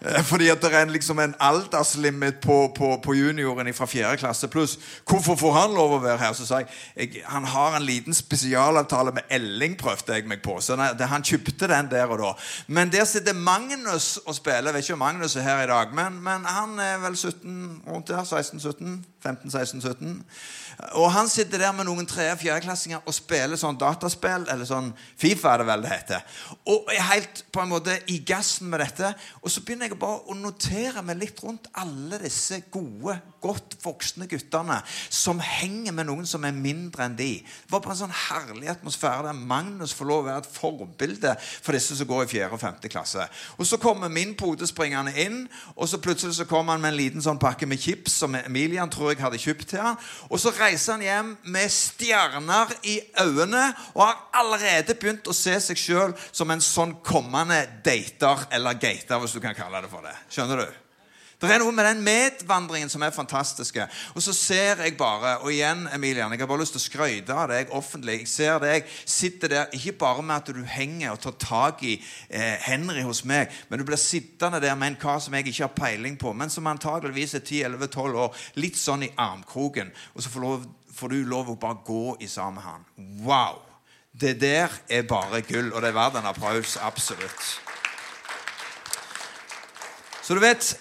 Eh, 0.00 0.22
fordi 0.24 0.48
at 0.48 0.62
det 0.62 0.72
er 0.74 0.84
liksom 0.88 1.18
en 1.20 1.34
alderslimit 1.40 2.40
på, 2.40 2.72
på, 2.76 3.00
på 3.04 3.14
junioren 3.14 3.74
fra 3.74 3.86
4. 3.86 4.16
klasse 4.16 4.48
pluss. 4.48 4.78
Hvorfor 5.08 5.36
får 5.36 5.52
han 5.52 5.74
lov 5.76 5.96
å 5.96 6.00
være 6.00 6.18
her? 6.22 6.32
Så 6.32 6.46
sa 6.48 6.62
jeg, 6.62 6.70
jeg 6.96 7.24
han 7.28 7.44
har 7.44 7.76
en 7.76 7.84
liten 7.84 8.16
spesialavtale 8.16 9.12
med 9.12 9.28
Elling, 9.30 9.76
prøvde 9.78 10.16
jeg 10.16 10.28
meg 10.28 10.42
på. 10.42 10.56
Så 10.60 10.76
det, 10.76 11.10
han 11.10 11.26
kjøpte 11.26 11.68
den 11.68 11.90
der 11.92 12.08
og 12.08 12.22
da. 12.22 12.32
Men 12.66 12.92
der 12.92 13.04
sitter 13.04 13.36
Magnus 13.36 14.16
og 14.24 14.34
spiller. 14.34 14.70
Jeg 14.70 14.74
vet 14.74 14.88
ikke 14.88 14.96
om 14.96 15.04
Magnus 15.04 15.36
er 15.36 15.44
her 15.44 15.64
i 15.64 15.70
dag, 15.70 15.94
men, 15.94 16.22
men 16.24 16.48
han 16.48 16.78
er 16.80 16.98
vel 17.04 17.16
17 17.16 17.82
rundt 17.86 18.08
der. 18.08 18.24
16-17? 18.24 19.00
15-16-17. 19.26 20.22
Og 20.96 21.10
han 21.12 21.28
sitter 21.28 21.60
der 21.60 21.72
med 21.76 21.86
noen 21.88 22.06
tre- 22.08 22.30
og 22.32 22.38
fjerdeklassinger 22.40 23.02
og 23.04 23.14
spiller 23.14 23.58
sånn 23.60 23.78
dataspill, 23.80 24.46
eller 24.48 24.66
sånn 24.68 24.92
Fifa, 25.20 25.52
er 25.52 25.62
det 25.62 25.66
vel 25.68 25.82
det 25.84 25.90
heter. 25.92 26.38
Og 26.72 26.88
er 26.94 27.02
helt 27.10 27.42
på 27.52 27.62
en 27.62 27.72
måte 27.72 27.96
i 28.12 28.20
gassen 28.26 28.70
med 28.70 28.80
dette. 28.80 29.12
Og 29.42 29.52
så 29.52 29.62
begynner 29.64 29.90
jeg 29.90 29.98
bare 30.00 30.22
å 30.30 30.36
notere 30.38 31.02
meg 31.04 31.20
litt 31.20 31.42
rundt 31.44 31.68
alle 31.80 32.20
disse 32.22 32.62
gode, 32.72 33.18
godt 33.40 33.76
voksne 33.80 34.28
guttene 34.28 34.78
som 35.08 35.40
henger 35.40 35.94
med 35.96 36.08
noen 36.10 36.26
som 36.28 36.44
er 36.44 36.56
mindre 36.56 37.06
enn 37.06 37.16
de. 37.16 37.30
Det 37.40 37.72
var 37.72 37.80
bare 37.84 37.96
en 37.96 38.02
sånn 38.02 38.18
herlig 38.28 38.68
atmosfære 38.72 39.30
der 39.30 39.38
Magnus 39.52 39.94
får 39.96 40.10
lov 40.10 40.24
å 40.24 40.28
være 40.28 40.44
et 40.44 40.50
forbilde 40.52 41.34
for 41.40 41.76
disse 41.76 41.96
som 41.96 42.08
går 42.08 42.26
i 42.26 42.30
fjerde 42.34 42.56
og 42.56 42.62
femte 42.62 42.90
klasse. 42.92 43.24
Og 43.56 43.68
så 43.68 43.80
kommer 43.80 44.12
min 44.12 44.34
pode 44.38 44.68
springende 44.68 45.14
inn, 45.20 45.42
og 45.76 45.88
så 45.88 46.00
plutselig 46.02 46.36
så 46.36 46.48
kommer 46.48 46.76
han 46.76 46.84
med 46.84 46.92
en 46.92 47.00
liten 47.00 47.24
sånn 47.24 47.40
pakke 47.40 47.68
med 47.68 47.80
chips 47.80 48.20
som 48.20 48.36
Emilian 48.36 48.92
tror 48.92 49.14
jeg 49.14 49.22
hadde 49.24 49.40
kjøpt 49.40 49.72
til 49.72 49.84
han. 49.84 50.00
Og 50.28 50.40
så 50.40 50.52
reiser 50.52 50.69
han 50.78 51.02
hjem 51.02 51.32
med 51.50 51.72
stjerner 51.72 52.74
i 52.82 53.00
øynene 53.20 53.64
og 53.94 54.04
har 54.04 54.20
allerede 54.42 54.94
begynt 54.94 55.26
å 55.30 55.34
se 55.36 55.56
seg 55.60 55.78
sjøl 55.78 56.14
som 56.30 56.50
en 56.50 56.62
sånn 56.62 56.96
kommende 57.06 57.62
dater, 57.84 58.46
eller 58.52 58.78
gater, 58.78 59.18
hvis 59.18 59.34
du 59.34 59.40
kan 59.42 59.56
kalle 59.58 59.82
det 59.82 59.90
for 59.92 60.06
det. 60.06 60.14
Skjønner 60.30 60.64
du? 60.64 60.89
Det 61.40 61.48
er 61.48 61.62
noe 61.62 61.72
med 61.72 61.86
den 61.88 62.02
medvandringen 62.04 62.90
som 62.92 63.00
er 63.00 63.14
fantastiske. 63.16 63.86
Og 64.12 64.20
så 64.20 64.34
ser 64.36 64.82
jeg 64.84 64.96
bare 65.00 65.38
Og 65.40 65.52
igjen, 65.54 65.86
Emilian, 65.94 66.32
jeg 66.32 66.42
har 66.42 66.48
bare 66.50 66.60
lyst 66.60 66.74
til 66.76 66.82
å 66.82 66.84
skryte 66.84 67.32
av 67.32 67.48
deg 67.48 67.72
offentlig. 67.72 68.18
Jeg 68.20 68.28
ser 68.28 68.58
deg 68.60 68.90
sitter 69.08 69.48
der 69.48 69.72
ikke 69.76 69.94
bare 70.02 70.22
med 70.22 70.36
at 70.36 70.50
du 70.52 70.60
henger 70.68 71.14
og 71.14 71.22
tar 71.24 71.38
tak 71.40 71.84
i 71.88 71.94
eh, 72.28 72.60
Henry 72.66 73.00
hos 73.06 73.22
meg, 73.24 73.48
men 73.70 73.80
du 73.80 73.86
blir 73.88 73.96
sittende 74.00 74.60
der 74.60 74.76
med 74.76 74.92
en 74.92 74.98
kar 75.00 75.22
som 75.24 75.34
jeg 75.34 75.48
ikke 75.48 75.64
har 75.64 75.72
peiling 75.78 76.18
på, 76.20 76.34
men 76.36 76.52
som 76.52 76.68
antageligvis 76.68 77.34
er 77.38 77.46
10-11-12 77.46 78.20
år, 78.26 78.44
litt 78.60 78.76
sånn 78.76 79.06
i 79.08 79.10
armkroken. 79.16 79.94
Og 80.12 80.20
så 80.20 80.34
får, 80.34 80.44
lov, 80.44 80.68
får, 80.92 81.14
du 81.14 81.24
lov 81.30 81.54
å 81.54 81.56
bare 81.62 81.80
gå 81.86 82.04
i 82.20 82.28
sammen 82.28 82.60
med 82.60 82.68
han. 82.68 82.86
Wow! 83.24 83.64
Det 84.12 84.34
der 84.42 84.76
er 84.92 85.08
bare 85.08 85.40
gull, 85.46 85.72
og 85.72 85.80
det 85.80 85.88
er 85.88 85.96
verdt 85.96 86.20
en 86.20 86.28
applaus. 86.28 86.76
Absolutt. 86.84 87.50
Så 90.20 90.36
du 90.36 90.44
vet 90.44 90.74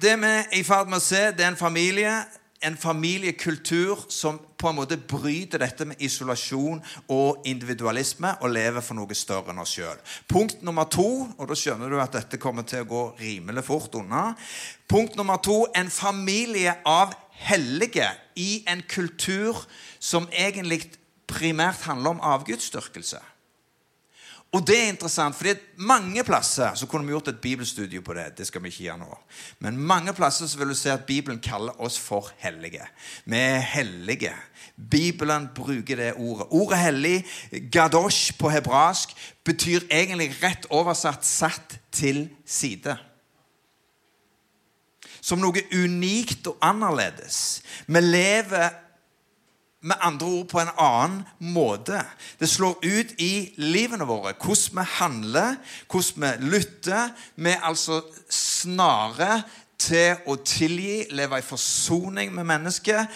det 0.00 0.14
vi 0.20 0.30
er 0.30 0.48
i 0.56 0.64
ferd 0.66 0.90
med 0.90 1.00
å 1.00 1.04
se, 1.04 1.28
det 1.36 1.44
er 1.44 1.52
en 1.52 1.58
familie, 1.58 2.14
en 2.64 2.76
familiekultur 2.80 4.06
som 4.12 4.38
på 4.58 4.70
en 4.70 4.78
måte 4.78 4.96
bryter 4.96 5.60
dette 5.60 5.84
med 5.84 6.00
isolasjon 6.02 6.80
og 7.12 7.44
individualisme 7.48 8.30
og 8.40 8.54
lever 8.54 8.84
for 8.84 8.96
noe 8.96 9.16
større 9.18 9.52
enn 9.52 9.60
oss 9.60 9.74
sjøl. 9.76 10.00
Punkt 10.30 10.62
nummer 10.64 10.88
to, 10.88 11.26
og 11.36 11.50
da 11.50 11.58
skjønner 11.58 11.92
du 11.92 11.98
at 12.00 12.16
dette 12.16 12.40
kommer 12.40 12.64
til 12.68 12.84
å 12.84 12.88
gå 12.88 13.02
rimelig 13.20 13.66
fort 13.66 13.98
unna. 14.00 14.30
Punkt 14.88 15.18
nummer 15.20 15.42
to 15.44 15.66
en 15.76 15.92
familie 15.92 16.78
av 16.88 17.12
hellige 17.44 18.08
i 18.40 18.64
en 18.70 18.82
kultur 18.88 19.66
som 20.00 20.30
egentlig 20.32 20.86
primært 21.28 21.84
handler 21.84 22.16
om 22.16 22.24
avgudsdyrkelse. 22.24 23.20
Og 24.54 24.62
det 24.62 24.76
er 24.78 24.92
interessant, 24.92 25.34
fordi 25.34 25.54
mange 25.82 26.22
plasser 26.24 26.76
så 26.78 26.86
kunne 26.86 27.08
vi 27.08 27.10
gjort 27.10 27.32
et 27.32 27.40
bibelstudie 27.42 28.02
på 28.04 28.14
det. 28.14 28.28
Det 28.38 28.46
skal 28.46 28.62
vi 28.62 28.70
ikke 28.70 28.84
gjøre 28.84 29.00
nå. 29.00 29.16
Men 29.66 29.80
mange 29.82 30.14
plasser 30.14 30.46
så 30.46 30.60
vil 30.60 30.70
du 30.70 30.76
se 30.78 30.92
at 30.92 31.06
Bibelen 31.08 31.40
kaller 31.42 31.80
oss 31.82 31.96
for 31.98 32.30
hellige. 32.38 32.86
Vi 33.26 33.40
er 33.40 33.58
hellige. 33.58 34.30
Bibelen 34.90 35.48
bruker 35.56 35.98
det 35.98 36.12
ordet. 36.14 36.46
Ordet 36.50 36.78
hellig, 36.78 37.24
gadosh 37.72 38.38
på 38.38 38.52
hebraisk, 38.54 39.16
betyr 39.44 39.88
egentlig 39.90 40.30
rett 40.42 40.70
oversatt 40.70 41.26
'satt 41.26 41.78
til 41.92 42.28
side' 42.46 42.96
som 45.24 45.40
noe 45.40 45.62
unikt 45.72 46.46
og 46.50 46.58
annerledes. 46.60 47.62
Vi 47.86 48.00
lever 48.00 48.83
med 49.84 50.00
andre 50.00 50.26
ord 50.26 50.48
på 50.48 50.60
en 50.62 50.72
annen 50.80 51.18
måte. 51.54 52.00
Det 52.40 52.48
slår 52.48 52.78
ut 52.80 53.14
i 53.20 53.52
livene 53.60 54.06
våre. 54.08 54.32
Hvordan 54.40 54.80
vi 54.80 54.86
handler, 54.96 55.56
hvordan 55.92 56.24
vi 56.24 56.50
lytter. 56.56 57.12
Vi 57.36 57.52
er 57.52 57.66
altså 57.68 58.00
snare 58.32 59.42
til 59.78 60.16
å 60.26 60.38
tilgi, 60.40 61.04
leve 61.12 61.40
i 61.40 61.44
forsoning 61.44 62.32
med 62.32 62.48
mennesket. 62.48 63.12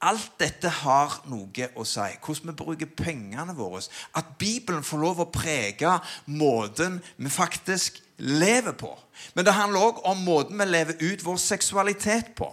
Alt 0.00 0.38
dette 0.40 0.70
har 0.80 1.18
noe 1.28 1.68
å 1.76 1.84
si. 1.84 2.06
Hvordan 2.24 2.48
vi 2.48 2.56
bruker 2.62 2.94
pengene 2.96 3.52
våre. 3.56 3.82
At 4.16 4.38
Bibelen 4.40 4.86
får 4.86 5.04
lov 5.04 5.20
å 5.20 5.28
prege 5.28 5.98
måten 6.32 7.02
vi 7.20 7.28
faktisk 7.28 8.00
lever 8.16 8.72
på. 8.72 8.94
Men 9.34 9.44
det 9.44 9.56
handler 9.56 9.90
òg 9.90 10.00
om 10.08 10.24
måten 10.24 10.56
vi 10.56 10.70
lever 10.70 10.96
ut 11.04 11.24
vår 11.24 11.36
seksualitet 11.44 12.32
på. 12.40 12.48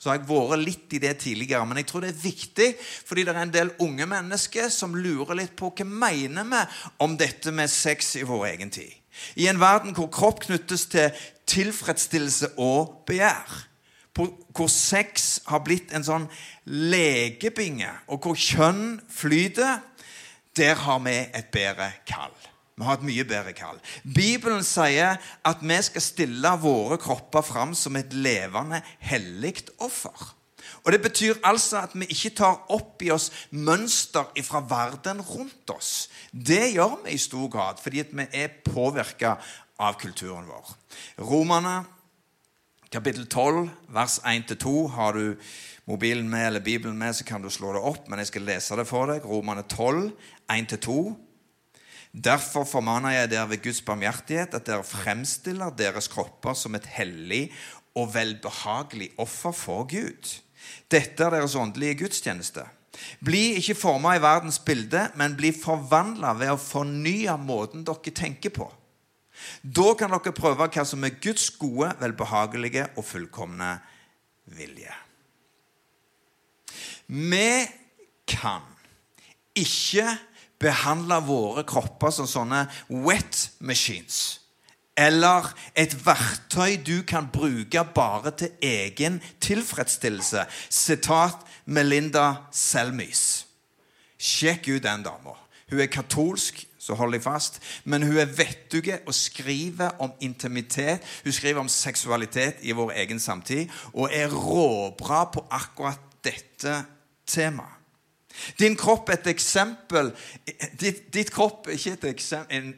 Så 0.00 0.08
har 0.08 0.16
jeg 0.16 0.30
vært 0.30 0.62
litt 0.64 0.94
i 0.96 1.00
det 1.02 1.12
tidligere, 1.20 1.66
men 1.68 1.76
jeg 1.82 1.90
tror 1.90 2.06
det 2.06 2.14
er 2.14 2.22
viktig 2.22 2.68
fordi 2.80 3.26
det 3.26 3.34
er 3.34 3.42
en 3.42 3.52
del 3.52 3.72
unge 3.84 4.06
mennesker 4.08 4.70
som 4.72 4.96
lurer 4.96 5.36
litt 5.42 5.52
på 5.58 5.68
hva 5.76 5.84
mener 5.84 6.46
vi 6.48 6.62
om 7.04 7.18
dette 7.20 7.52
med 7.52 7.68
sex 7.68 8.14
i 8.16 8.24
vår 8.24 8.46
egen 8.54 8.72
tid. 8.72 8.94
I 9.36 9.50
en 9.50 9.60
verden 9.60 9.92
hvor 9.92 10.08
kropp 10.08 10.46
knyttes 10.46 10.86
til 10.88 11.12
tilfredsstillelse 11.50 12.54
og 12.62 13.02
begjær. 13.10 13.66
Hvor 14.16 14.72
sex 14.72 15.42
har 15.48 15.60
blitt 15.64 15.92
en 15.96 16.04
sånn 16.04 16.26
lekebinge, 16.64 17.92
og 18.08 18.24
hvor 18.24 18.40
kjønn 18.40 18.98
flyter, 19.12 19.84
der 20.56 20.80
har 20.80 21.04
vi 21.04 21.18
et 21.36 21.52
bedre 21.52 21.92
kall. 22.08 22.39
Vi 22.80 22.88
har 22.88 22.96
et 22.96 23.04
mye 23.04 23.24
bedre 23.28 23.52
kall. 23.52 23.76
Bibelen 24.02 24.64
sier 24.64 25.20
at 25.44 25.60
vi 25.60 25.76
skal 25.84 26.04
stille 26.04 26.52
våre 26.62 26.96
kropper 27.00 27.44
fram 27.44 27.74
som 27.76 27.98
et 28.00 28.14
levende, 28.16 28.80
hellig 29.04 29.58
offer. 29.84 30.30
Og 30.84 30.92
Det 30.92 31.02
betyr 31.02 31.42
altså 31.44 31.82
at 31.84 31.92
vi 31.94 32.08
ikke 32.08 32.32
tar 32.40 32.72
opp 32.72 33.02
i 33.04 33.10
oss 33.12 33.28
mønster 33.50 34.32
fra 34.46 34.62
verden 34.64 35.20
rundt 35.20 35.70
oss. 35.74 36.08
Det 36.32 36.72
gjør 36.72 37.02
vi 37.04 37.12
i 37.12 37.20
stor 37.20 37.48
grad 37.52 37.82
fordi 37.82 38.04
vi 38.08 38.26
er 38.32 38.60
påvirka 38.64 39.36
av 39.80 40.00
kulturen 40.00 40.48
vår. 40.48 40.72
Romerne 41.20 41.82
kapittel 42.90 43.26
12, 43.26 43.68
vers 43.88 44.18
1-2. 44.24 44.88
Har 44.96 45.12
du 45.12 45.36
mobilen 45.84 46.30
med 46.30 46.46
eller 46.46 46.60
Bibelen 46.60 46.98
med, 46.98 47.16
så 47.16 47.24
kan 47.24 47.42
du 47.42 47.50
slå 47.50 47.72
det 47.72 47.82
opp, 47.82 48.08
men 48.08 48.18
jeg 48.18 48.32
skal 48.32 48.48
lese 48.48 48.76
det 48.76 48.86
for 48.88 49.10
deg. 49.10 49.24
Romerne 49.24 49.62
12, 49.68 50.10
1-2. 50.48 50.96
Derfor 52.10 52.66
formaner 52.66 53.14
jeg 53.14 53.30
dere 53.30 53.50
ved 53.52 53.62
Guds 53.62 53.80
barmhjertighet 53.86 54.54
at 54.58 54.66
dere 54.66 54.86
fremstiller 54.86 55.70
deres 55.78 56.10
kropper 56.10 56.56
som 56.58 56.74
et 56.74 56.88
hellig 56.90 57.50
og 57.94 58.10
velbehagelig 58.14 59.12
offer 59.18 59.54
for 59.54 59.86
Gud. 59.90 60.34
Dette 60.90 61.24
er 61.24 61.36
deres 61.36 61.54
åndelige 61.54 62.00
gudstjeneste. 62.02 62.66
Bli 63.22 63.54
ikke 63.60 63.78
forma 63.78 64.16
i 64.16 64.22
verdens 64.22 64.58
bilde, 64.58 65.06
men 65.16 65.36
bli 65.38 65.52
forvandla 65.54 66.34
ved 66.38 66.52
å 66.52 66.60
fornye 66.60 67.36
måten 67.40 67.86
dere 67.86 68.14
tenker 68.14 68.52
på. 68.54 68.66
Da 69.62 69.94
kan 69.96 70.12
dere 70.12 70.34
prøve 70.36 70.66
hva 70.66 70.84
som 70.84 71.06
er 71.06 71.16
Guds 71.22 71.46
gode, 71.60 71.92
velbehagelige 72.02 72.90
og 72.96 73.06
fullkomne 73.06 73.76
vilje. 74.58 74.92
Vi 77.10 77.52
kan 78.30 78.66
ikke 79.58 80.06
behandle 80.60 81.20
våre 81.24 81.64
kropper 81.68 82.12
som 82.14 82.28
sånne 82.28 82.66
wet 82.88 83.48
machines. 83.64 84.40
Eller 85.00 85.46
et 85.78 85.94
verktøy 86.04 86.76
du 86.84 87.00
kan 87.08 87.30
bruke 87.32 87.84
bare 87.94 88.34
til 88.36 88.52
egen 88.62 89.20
tilfredsstillelse. 89.40 90.44
Sitat 90.68 91.46
Melinda 91.64 92.50
Selmys. 92.52 93.46
Sjekk 94.20 94.68
ut 94.68 94.84
den 94.84 95.06
dama. 95.06 95.38
Hun 95.70 95.80
er 95.80 95.88
katolsk, 95.88 96.66
så 96.80 96.96
hold 96.98 97.14
deg 97.14 97.24
fast. 97.24 97.60
Men 97.84 98.04
hun 98.04 98.18
er 98.20 98.28
vettug 98.36 98.90
og 99.06 99.14
skriver 99.16 99.96
om 100.02 100.12
intimitet. 100.20 101.06
Hun 101.24 101.32
skriver 101.32 101.62
om 101.62 101.72
seksualitet 101.72 102.60
i 102.60 102.76
vår 102.76 102.92
egen 103.00 103.22
samtid 103.22 103.70
og 103.94 104.10
er 104.12 104.28
råbra 104.28 105.24
på 105.32 105.46
akkurat 105.48 106.02
dette 106.24 106.82
temaet. 107.24 107.79
Din 108.58 108.76
kropp 108.78 109.08
er 109.08 109.18
et 109.18 109.30
eksempel 109.32 110.12
Ditt, 110.80 111.06
ditt 111.12 111.30
kropp 111.34 111.68
er 111.68 111.76
ikke 111.76 111.92
et 111.98 112.08
eksempel 112.14 112.72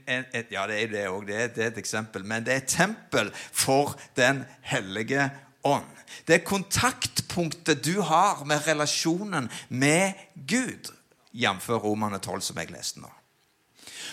Ja, 0.52 0.66
det 0.66 0.80
er 0.82 0.92
det 0.92 1.06
òg. 1.08 1.26
Det, 1.28 1.40
det, 1.56 1.64
er 1.64 1.72
et 1.72 1.80
eksempel. 1.80 2.24
Men 2.24 2.44
det 2.46 2.54
er 2.54 2.62
et 2.64 2.72
tempel 2.72 3.32
for 3.34 3.96
Den 4.16 4.44
hellige 4.62 5.30
ånd. 5.64 5.88
Det 6.26 6.34
er 6.34 6.44
kontaktpunktet 6.46 7.84
du 7.84 8.00
har 8.02 8.44
med 8.44 8.66
relasjonen 8.66 9.48
med 9.68 10.12
Gud, 10.48 10.92
jf. 11.32 11.68
Romane 11.70 12.18
12, 12.18 12.40
som 12.50 12.60
jeg 12.60 12.72
leste 12.72 13.02
nå. 13.02 13.10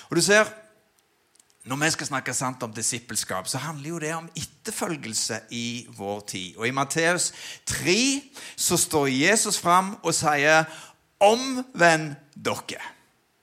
Og 0.09 0.17
du 0.17 0.21
ser, 0.21 0.49
Når 1.63 1.75
vi 1.75 1.89
skal 1.91 2.07
snakke 2.07 2.33
sant 2.33 2.63
om 2.63 2.71
disippelskap, 2.73 3.47
så 3.47 3.57
handler 3.57 3.89
jo 3.89 3.97
det 3.99 4.13
om 4.15 4.29
etterfølgelse 4.35 5.39
i 5.51 5.87
vår 5.97 6.19
tid. 6.19 6.55
Og 6.57 6.67
I 6.67 6.71
Matteus 6.71 7.33
3 7.65 8.21
så 8.55 8.77
står 8.77 9.07
Jesus 9.07 9.59
fram 9.59 9.91
og 10.01 10.15
sier 10.15 10.63
Omvend 11.19 12.15
dere, 12.35 12.81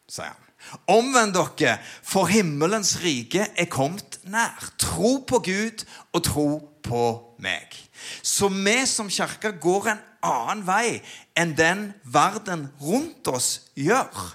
sier 0.08 0.32
han. 0.32 0.42
Omvend 0.90 1.36
dere, 1.36 1.76
for 2.02 2.26
himmelens 2.30 2.96
rike 3.02 3.44
er 3.54 3.68
kommet 3.70 4.18
nær. 4.26 4.72
Tro 4.80 5.18
på 5.28 5.42
Gud 5.44 5.84
og 6.12 6.24
tro 6.26 6.48
på 6.86 7.04
meg. 7.42 7.76
Så 8.22 8.48
vi 8.48 8.78
som 8.88 9.10
kirke 9.12 9.52
går 9.62 9.92
en 9.92 10.02
annen 10.26 10.64
vei 10.66 10.98
enn 11.38 11.54
den 11.58 11.86
verden 12.02 12.66
rundt 12.80 13.28
oss 13.30 13.68
gjør. 13.78 14.34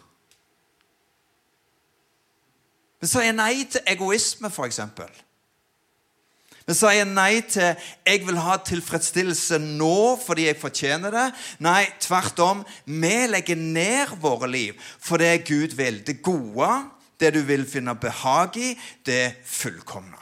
Vi 3.02 3.10
sier 3.10 3.34
nei 3.34 3.66
til 3.66 3.82
egoisme, 3.90 4.52
f.eks. 4.54 4.80
Vi 6.72 6.76
sier 6.78 7.04
nei 7.04 7.42
til 7.42 7.76
'jeg 8.08 8.22
vil 8.24 8.38
ha 8.40 8.56
tilfredsstillelse 8.64 9.58
nå 9.60 10.16
fordi 10.24 10.46
jeg 10.46 10.56
fortjener 10.56 11.12
det'. 11.12 11.34
Nei, 11.60 11.86
tvert 12.00 12.40
om. 12.40 12.66
Vi 12.86 13.28
legger 13.28 13.56
ned 13.56 14.16
våre 14.22 14.48
liv 14.48 14.74
for 15.00 15.18
det 15.18 15.44
Gud 15.46 15.76
vil. 15.76 16.00
Det 16.08 16.22
gode, 16.24 16.70
det 17.20 17.34
du 17.34 17.42
vil 17.42 17.66
finne 17.68 17.96
behag 17.96 18.56
i, 18.56 18.80
det 19.06 19.34
fullkomne. 19.46 20.16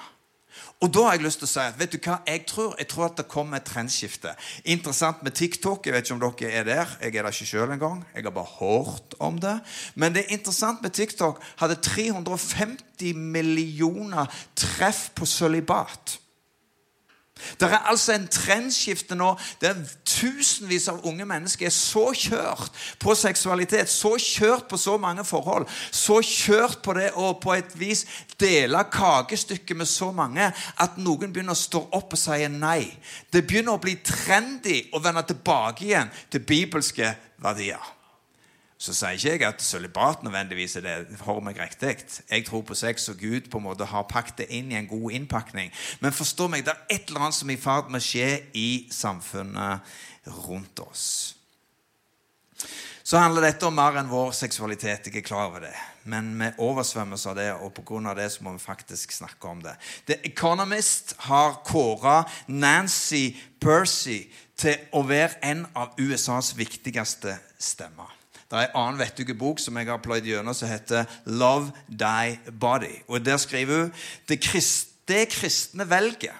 Og 0.82 0.94
da 0.94 1.04
har 1.04 1.12
jeg 1.12 1.24
lyst 1.24 1.40
til 1.40 1.46
å 1.46 1.52
si 1.52 1.60
at 1.60 1.78
vet 1.78 1.92
du 1.92 1.98
hva, 2.00 2.16
jeg 2.26 2.46
tror, 2.48 2.74
jeg 2.80 2.88
tror 2.88 3.06
at 3.06 3.18
det 3.18 3.28
kommer 3.28 3.58
et 3.58 3.68
trendskifte. 3.68 4.34
Interessant 4.66 5.22
med 5.24 5.36
TikTok. 5.38 5.86
Jeg 5.86 5.94
vet 5.94 6.08
ikke 6.08 6.16
om 6.16 6.24
dere 6.24 6.50
er 6.50 6.64
der. 6.64 6.96
Jeg 7.04 7.16
er 7.16 7.28
der 7.28 7.30
ikke 7.30 7.46
sjøl 7.46 7.76
engang. 7.76 8.00
Jeg 8.16 8.24
har 8.24 8.32
bare 8.32 8.56
hørt 8.58 9.14
om 9.20 9.38
det. 9.38 9.60
Men 9.94 10.16
det 10.16 10.26
er 10.26 10.34
interessant 10.40 10.82
med 10.82 10.96
TikTok. 10.98 11.44
Hadde 11.60 11.76
350 11.76 13.14
millioner 13.14 14.26
treff 14.56 15.12
på 15.14 15.30
sølibat. 15.30 16.18
Det 17.60 17.68
er 17.70 17.90
altså 17.90 18.14
en 18.16 18.28
trendskifte 18.32 19.18
nå 19.18 19.32
der 19.62 19.78
tusenvis 20.08 20.88
av 20.92 21.04
unge 21.08 21.26
mennesker 21.28 21.70
er 21.70 21.76
så 21.76 22.10
kjørt 22.16 22.80
på 23.00 23.16
seksualitet, 23.18 23.90
så 23.92 24.16
kjørt 24.20 24.68
på 24.70 24.80
så 24.80 24.98
mange 25.02 25.26
forhold, 25.28 25.68
så 25.92 26.20
kjørt 26.26 26.82
på 26.86 26.96
det 26.98 27.12
å 27.16 27.34
på 27.42 27.54
et 27.56 27.76
vis 27.80 28.06
dele 28.40 28.84
kakestykket 28.92 29.78
med 29.78 29.90
så 29.90 30.12
mange 30.16 30.50
at 30.50 30.98
noen 31.02 31.34
begynner 31.34 31.58
å 31.58 31.60
stå 31.60 31.86
opp 32.00 32.18
og 32.18 32.22
si 32.22 32.48
nei. 32.54 32.84
Det 33.32 33.46
begynner 33.48 33.78
å 33.78 33.84
bli 33.84 33.98
trendy 34.04 34.82
å 34.94 35.04
vende 35.04 35.26
tilbake 35.30 35.88
igjen 35.88 36.12
til 36.32 36.46
bibelske 36.46 37.14
verdier. 37.44 37.99
Så 38.80 38.94
sier 38.96 39.18
ikke 39.18 39.34
jeg 39.34 39.44
at 39.44 39.64
sølibat 39.64 40.22
nødvendigvis 40.24 40.78
er 40.80 40.86
det 40.86 41.18
for 41.20 41.44
meg 41.44 41.58
riktig. 41.60 41.98
Jeg 42.32 42.46
tror 42.48 42.62
på 42.64 42.78
sex, 42.80 43.10
og 43.12 43.18
Gud 43.20 43.50
på 43.52 43.60
en 43.60 43.66
måte 43.66 43.88
har 43.92 44.06
pakket 44.08 44.38
det 44.38 44.46
inn 44.56 44.72
i 44.72 44.78
en 44.80 44.88
god 44.88 45.12
innpakning. 45.18 45.74
Men 46.00 46.16
forstå 46.16 46.48
meg, 46.48 46.64
det 46.64 46.72
er 46.72 46.96
et 46.96 47.10
eller 47.10 47.28
annet 47.28 47.36
som 47.36 47.52
er 47.52 47.58
i 47.58 47.60
ferd 47.60 47.90
med 47.92 48.00
å 48.00 48.08
skje 48.08 48.30
i 48.56 48.70
samfunnet 48.96 49.84
rundt 50.46 50.80
oss. 50.86 51.10
Så 53.04 53.20
handler 53.20 53.50
dette 53.50 53.68
om 53.68 53.76
mer 53.76 53.98
enn 54.00 54.08
vår 54.08 54.32
seksualitet. 54.38 55.10
Jeg 55.10 55.18
er 55.18 55.26
klar 55.28 55.50
over 55.50 55.66
det. 55.66 55.74
Men 56.08 56.30
vi 56.40 56.50
oversvømmes 56.64 57.26
av 57.28 57.36
det, 57.36 57.50
og 57.60 57.74
pga. 57.76 58.14
det 58.16 58.30
så 58.32 58.46
må 58.46 58.54
vi 58.54 58.64
faktisk 58.64 59.12
snakke 59.12 59.48
om 59.48 59.64
det. 59.66 59.76
The 60.06 60.22
Economist 60.24 61.16
har 61.28 61.60
kåra 61.66 62.24
Nancy 62.48 63.36
Percy 63.60 64.30
til 64.56 64.78
å 64.94 65.04
være 65.04 65.42
en 65.44 65.66
av 65.76 66.00
USAs 66.00 66.54
viktigste 66.56 67.36
stemmer. 67.60 68.19
Det 68.50 68.58
er 68.58 68.68
en 68.68 68.78
annen 68.82 69.00
vettug 69.00 69.30
bok 69.38 69.60
som 69.62 69.78
jeg 69.78 69.88
har 69.90 70.02
pløyd 70.02 70.26
gjennom, 70.26 70.54
som 70.54 70.70
heter 70.70 71.06
'Love 71.26 71.72
Thy 71.88 72.38
Body'. 72.50 73.04
Og 73.08 73.26
Der 73.26 73.38
skriver 73.38 73.82
hun 73.82 73.94
det, 74.28 74.42
krist, 74.42 74.88
det 75.08 75.30
kristne 75.30 75.90
velger 75.90 76.34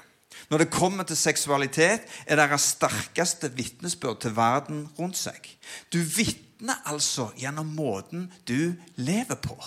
når 0.50 0.58
det 0.58 0.72
kommer 0.74 1.04
til 1.06 1.18
seksualitet, 1.18 2.02
er 2.26 2.36
deres 2.36 2.62
sterkeste 2.74 3.52
vitnesbyrd 3.54 4.22
til 4.22 4.36
verden 4.36 4.88
rundt 5.00 5.18
seg. 5.18 5.50
Du 5.94 6.00
vitner 6.02 6.82
altså 6.90 7.30
gjennom 7.38 7.70
måten 7.78 8.32
du 8.50 8.74
lever 8.96 9.38
på. 9.44 9.58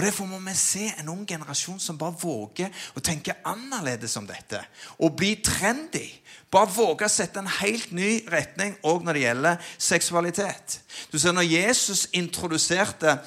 Og 0.00 0.06
Derfor 0.06 0.24
må 0.24 0.38
vi 0.40 0.54
se 0.56 0.86
en 0.96 1.10
ung 1.12 1.26
generasjon 1.28 1.76
som 1.76 1.98
bare 2.00 2.16
våger 2.16 2.72
å 2.96 3.02
tenke 3.04 3.34
annerledes 3.44 4.14
om 4.16 4.24
dette. 4.24 4.56
Og 4.96 5.12
bli 5.12 5.34
trendy. 5.44 6.08
Bare 6.48 6.72
våge 6.72 7.04
å 7.04 7.12
sette 7.12 7.42
en 7.42 7.50
helt 7.58 7.92
ny 7.92 8.24
retning 8.32 8.78
òg 8.80 9.04
når 9.04 9.18
det 9.18 9.26
gjelder 9.26 9.74
seksualitet. 9.76 10.78
Du 11.12 11.18
ser 11.18 11.36
Når 11.36 11.52
Jesus 11.52 12.06
introduserte 12.16 13.18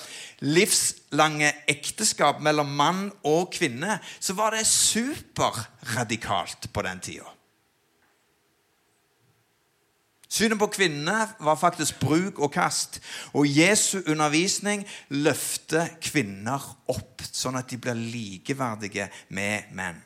livslange 0.41 1.53
ekteskap 1.69 2.41
mellom 2.41 2.73
mann 2.73 3.05
og 3.21 3.53
kvinne, 3.53 4.01
så 4.19 4.33
var 4.33 4.57
det 4.57 4.65
superradikalt 4.65 6.73
på 6.73 6.87
den 6.89 7.05
tida. 7.05 7.32
Synet 10.33 10.57
på 10.57 10.69
kvinnene 10.73 11.27
var 11.45 11.59
faktisk 11.61 11.99
bruk 12.01 12.39
og 12.41 12.49
kast. 12.55 12.97
Og 13.37 13.45
Jesu 13.45 13.99
undervisning 14.07 14.81
løfter 15.13 15.91
kvinner 16.01 16.63
opp, 16.89 17.21
sånn 17.29 17.59
at 17.59 17.69
de 17.69 17.77
blir 17.77 17.99
likeverdige 17.99 19.11
med 19.29 19.69
menn. 19.77 19.99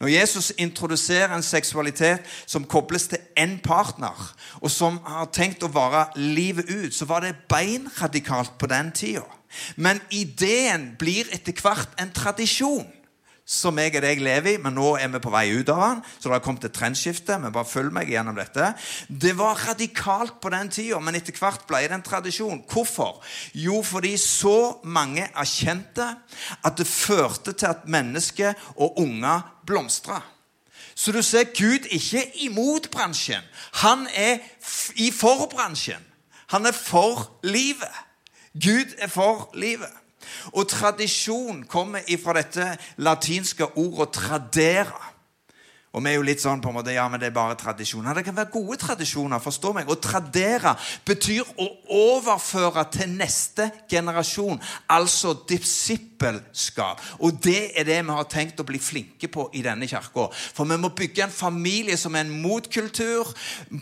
Når 0.00 0.12
Jesus 0.12 0.50
introduserer 0.60 1.32
en 1.34 1.44
seksualitet 1.44 2.24
som 2.46 2.64
kobles 2.68 3.08
til 3.08 3.24
én 3.40 3.56
partner, 3.64 4.16
og 4.60 4.72
som 4.72 4.98
har 5.04 5.32
tenkt 5.32 5.64
å 5.64 5.72
vare 5.72 6.06
livet 6.16 6.68
ut, 6.68 6.92
så 6.94 7.08
var 7.08 7.24
det 7.24 7.36
beinradikalt 7.48 8.56
på 8.60 8.68
den 8.70 8.92
tida. 8.96 9.26
Men 9.76 10.00
ideen 10.10 10.92
blir 10.98 11.28
etter 11.32 11.56
hvert 11.56 11.96
en 12.00 12.12
tradisjon 12.12 12.86
som 13.44 13.76
jeg 13.76 13.92
og 13.98 14.00
deg 14.00 14.22
lever 14.24 14.54
i, 14.54 14.60
men 14.60 14.72
nå 14.72 14.94
er 14.96 15.10
vi 15.12 15.20
på 15.20 15.32
vei 15.32 15.50
ut 15.52 15.68
av 15.68 15.82
den. 15.82 15.98
Så 16.16 16.30
det 16.30 16.36
har 16.38 16.44
kommet 16.44 16.64
et 16.64 16.72
trendskifte. 16.72 17.36
men 17.38 17.52
bare 17.52 17.68
følg 17.68 17.92
meg 17.92 18.08
gjennom 18.08 18.36
dette. 18.36 18.72
Det 19.08 19.34
var 19.36 19.60
radikalt 19.68 20.40
på 20.40 20.48
den 20.48 20.70
tida, 20.72 21.00
men 21.00 21.14
etter 21.14 21.36
hvert 21.36 21.66
ble 21.68 21.82
det 21.84 21.92
en 21.92 22.02
tradisjon. 22.02 22.62
Hvorfor? 22.64 23.20
Jo, 23.52 23.82
fordi 23.82 24.16
så 24.16 24.80
mange 24.84 25.28
erkjente 25.34 26.06
at 26.64 26.78
det 26.78 26.86
førte 26.88 27.52
til 27.52 27.66
at 27.66 27.84
mennesker 27.88 28.54
og 28.76 28.98
unger 28.98 29.44
blomstra. 29.66 30.22
Så 30.94 31.12
du 31.12 31.22
ser 31.22 31.50
Gud 31.52 31.84
ikke 31.90 32.24
imot 32.46 32.88
bransjen. 32.90 33.42
Han 33.82 34.06
er 34.14 34.38
i 34.96 35.10
for-bransjen. 35.10 36.00
Han 36.54 36.66
er 36.66 36.72
for 36.72 37.28
livet. 37.42 37.92
Gud 38.54 38.94
er 38.98 39.08
for 39.08 39.50
livet. 39.54 39.90
Og 40.52 40.68
tradisjon 40.68 41.64
kommer 41.68 42.06
ifra 42.08 42.36
dette 42.38 42.76
latinske 42.96 43.76
ordet 43.76 44.16
'tradere'. 44.16 45.14
Og 45.94 46.02
vi 46.02 46.10
er 46.10 46.16
jo 46.18 46.24
litt 46.26 46.42
sånn 46.42 46.58
på 46.62 46.72
en 46.72 46.74
måte, 46.74 46.90
ja, 46.90 47.04
men 47.06 47.20
det 47.22 47.28
er 47.28 47.36
bare 47.36 47.54
tradisjoner. 47.58 48.16
Det 48.18 48.24
kan 48.26 48.34
være 48.34 48.50
gode 48.50 48.80
tradisjoner. 48.82 49.38
forstå 49.38 49.72
meg. 49.76 49.86
Å 49.90 49.94
tradere 50.02 50.74
betyr 51.06 51.46
å 51.56 51.68
overføre 51.86 52.82
til 52.90 53.14
neste 53.14 53.70
generasjon. 53.90 54.58
Altså 54.90 55.36
disippelskap. 55.46 57.00
Og 57.20 57.38
det 57.38 57.78
er 57.78 57.86
det 57.86 58.00
vi 58.02 58.10
har 58.18 58.26
tenkt 58.26 58.58
å 58.58 58.66
bli 58.66 58.82
flinke 58.82 59.30
på 59.30 59.46
i 59.54 59.62
denne 59.62 59.86
kirka. 59.86 60.26
For 60.34 60.64
vi 60.64 60.80
må 60.82 60.90
bygge 60.90 61.28
en 61.28 61.30
familie 61.30 61.96
som 61.96 62.14
er 62.14 62.26
en 62.26 62.42
motkultur, 62.42 63.30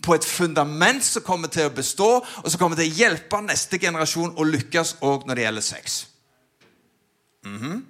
på 0.02 0.14
et 0.14 0.24
fundament 0.24 1.04
som 1.04 1.24
kommer 1.24 1.48
til 1.48 1.70
å 1.70 1.74
bestå, 1.74 2.20
og 2.20 2.50
som 2.50 2.60
kommer 2.60 2.76
til 2.76 2.92
å 2.92 2.96
hjelpe 3.00 3.40
neste 3.40 3.80
generasjon 3.80 4.36
å 4.36 4.50
lykkes 4.52 4.98
òg 5.00 5.24
når 5.24 5.34
det 5.34 5.48
gjelder 5.48 5.70
sex. 5.72 6.11
Mm 7.44 7.58
-hmm. 7.58 7.82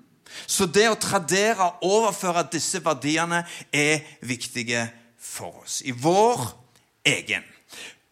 Så 0.46 0.66
det 0.66 0.88
å 0.88 0.94
tradere 0.94 1.60
og 1.60 1.82
overføre 1.82 2.48
disse 2.52 2.84
verdiene 2.84 3.44
er 3.72 4.00
viktige 4.22 4.90
for 5.20 5.62
oss. 5.62 5.82
I 5.84 5.90
vår 5.90 6.58
egen 7.04 7.42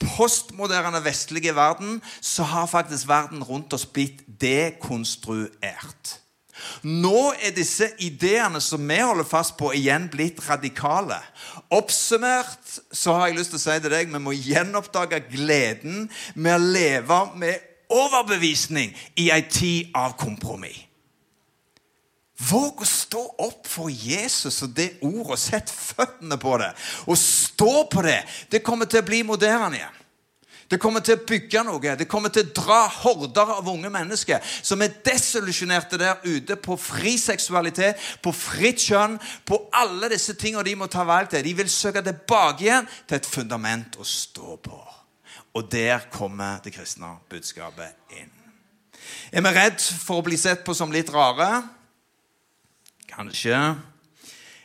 postmoderne 0.00 1.04
vestlige 1.04 1.54
verden 1.54 2.02
så 2.20 2.42
har 2.42 2.66
faktisk 2.66 3.09
verden 3.09 3.42
rundt 3.42 3.73
oss 3.73 3.87
blitt 3.87 4.25
dekonstruert. 4.40 6.16
Nå 6.82 7.32
er 7.40 7.54
disse 7.56 7.88
ideene 8.04 8.61
som 8.61 8.82
vi 8.88 8.99
holder 9.00 9.25
fast 9.25 9.56
på, 9.56 9.73
igjen 9.73 10.11
blitt 10.12 10.42
radikale. 10.49 11.16
Oppsummert 11.73 12.80
så 12.92 13.16
har 13.16 13.30
jeg 13.30 13.38
lyst 13.38 13.54
til 13.54 13.61
å 13.61 13.64
si 13.64 13.78
til 13.80 13.94
deg 13.94 14.12
vi 14.12 14.20
må 14.20 14.37
gjenoppdage 14.37 15.23
gleden 15.30 16.11
med 16.35 16.56
å 16.56 16.70
leve 16.76 17.20
med 17.40 17.66
overbevisning 17.90 18.92
i 19.16 19.30
ei 19.32 19.42
tid 19.49 19.97
av 19.97 20.16
kompromiss. 20.20 20.89
Våg 22.40 22.80
å 22.80 22.88
stå 22.88 23.20
opp 23.44 23.66
for 23.68 23.92
Jesus 23.92 24.62
og 24.64 24.73
det 24.76 24.94
ordet, 25.04 25.35
og 25.35 25.40
sett 25.40 25.70
føttene 25.70 26.38
på 26.40 26.54
det. 26.62 26.70
Og 27.06 27.18
stå 27.20 27.73
på 27.92 28.04
det. 28.06 28.20
Det 28.49 28.62
kommer 28.64 28.88
til 28.88 29.02
å 29.02 29.06
bli 29.06 29.20
moderne 29.28 29.76
igjen. 29.76 29.97
Det 30.70 30.78
kommer 30.78 31.02
til 31.02 31.16
å 31.18 31.25
bygge 31.26 31.64
noe. 31.66 31.94
Det 31.99 32.06
kommer 32.09 32.30
til 32.30 32.47
å 32.47 32.52
dra 32.54 32.85
horder 33.00 33.56
av 33.56 33.68
unge 33.73 33.90
mennesker 33.90 34.38
som 34.62 34.82
er 34.85 34.92
desillusjonerte 35.04 35.99
der 35.99 36.23
ute 36.23 36.54
på 36.62 36.76
fri 36.78 37.16
seksualitet, 37.18 37.99
på 38.23 38.30
fritt 38.32 38.85
kjønn, 38.87 39.16
på 39.44 39.59
alle 39.75 40.12
disse 40.12 40.37
tingene 40.38 40.62
de 40.68 40.76
må 40.78 40.87
ta 40.87 41.02
valg 41.09 41.32
til. 41.32 41.42
De 41.42 41.56
vil 41.59 41.70
søke 41.70 42.04
tilbake 42.06 42.68
igjen 42.68 42.87
til 43.02 43.18
et 43.18 43.26
fundament 43.26 43.99
å 43.99 44.06
stå 44.06 44.61
på. 44.62 44.78
Og 45.59 45.66
der 45.73 46.06
kommer 46.14 46.62
det 46.62 46.76
kristne 46.76 47.16
budskapet 47.28 48.14
inn. 48.20 48.30
Er 49.35 49.42
vi 49.42 49.50
redd 49.56 49.82
for 49.82 50.20
å 50.20 50.26
bli 50.26 50.38
sett 50.38 50.62
på 50.62 50.76
som 50.78 50.94
litt 50.94 51.11
rare? 51.11 51.80
Kanskje. 53.11 53.59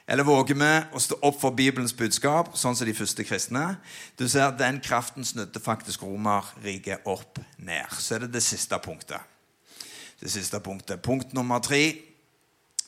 Eller 0.07 0.23
våger 0.23 0.55
vi 0.55 0.71
å 0.93 1.01
stå 1.01 1.17
opp 1.25 1.39
for 1.41 1.55
Bibelens 1.57 1.95
budskap, 1.97 2.51
sånn 2.53 2.75
som 2.77 2.85
de 2.85 2.93
første 2.93 3.25
kristne? 3.25 3.63
Du 4.19 4.27
ser 4.29 4.45
at 4.45 4.59
Den 4.59 4.77
kraften 4.85 5.25
snudde 5.25 5.59
faktisk 5.59 6.03
Romerriket 6.05 7.07
opp 7.09 7.39
ned. 7.57 7.89
Så 7.97 8.15
er 8.15 8.25
det 8.25 8.35
det 8.35 8.43
siste 8.45 8.77
punktet. 8.83 9.21
Det 10.21 10.29
siste 10.31 10.61
punktet. 10.61 11.01
Punkt 11.01 11.33
nummer 11.33 11.59
tre. 11.59 11.97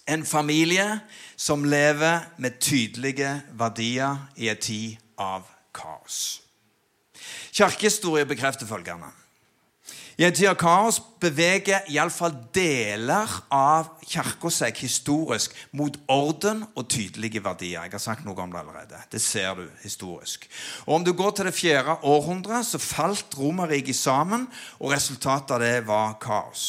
En 0.07 0.23
familie 0.25 1.01
som 1.35 1.65
lever 1.65 2.29
med 2.37 2.61
tydelige 2.61 3.33
verdier 3.57 4.21
i 4.37 4.47
en 4.53 4.61
tid 4.61 5.01
av 5.17 5.49
kaos. 5.75 6.43
Kirkehistorie 7.51 8.29
bekrefter 8.29 8.69
følgende. 8.69 9.09
I 10.17 10.25
en 10.25 10.33
tid 10.33 10.47
av 10.49 10.55
kaos 10.57 10.95
beveger 11.21 11.83
iallfall 11.93 12.33
deler 12.55 13.29
av 13.53 13.91
kirka 14.01 14.49
seg 14.49 14.79
historisk 14.81 15.53
mot 15.77 15.93
orden 16.09 16.63
og 16.73 16.87
tydelige 16.89 17.43
verdier. 17.45 17.83
Jeg 17.85 17.93
har 17.93 18.01
sagt 18.01 18.25
noe 18.25 18.41
om 18.41 18.49
det 18.49 18.63
allerede. 18.63 19.03
Det 19.13 19.21
ser 19.21 19.53
du 19.59 19.67
historisk. 19.83 20.49
Og 20.87 20.95
Om 20.95 21.05
du 21.05 21.13
går 21.13 21.37
til 21.37 21.45
det 21.45 21.53
fjerde 21.53 21.99
århundret, 22.01 22.65
så 22.65 22.81
falt 22.81 23.37
Romerriket 23.37 23.95
sammen, 23.95 24.49
og 24.81 24.95
resultatet 24.95 25.53
av 25.53 25.61
det 25.61 25.85
var 25.85 26.17
kaos. 26.17 26.65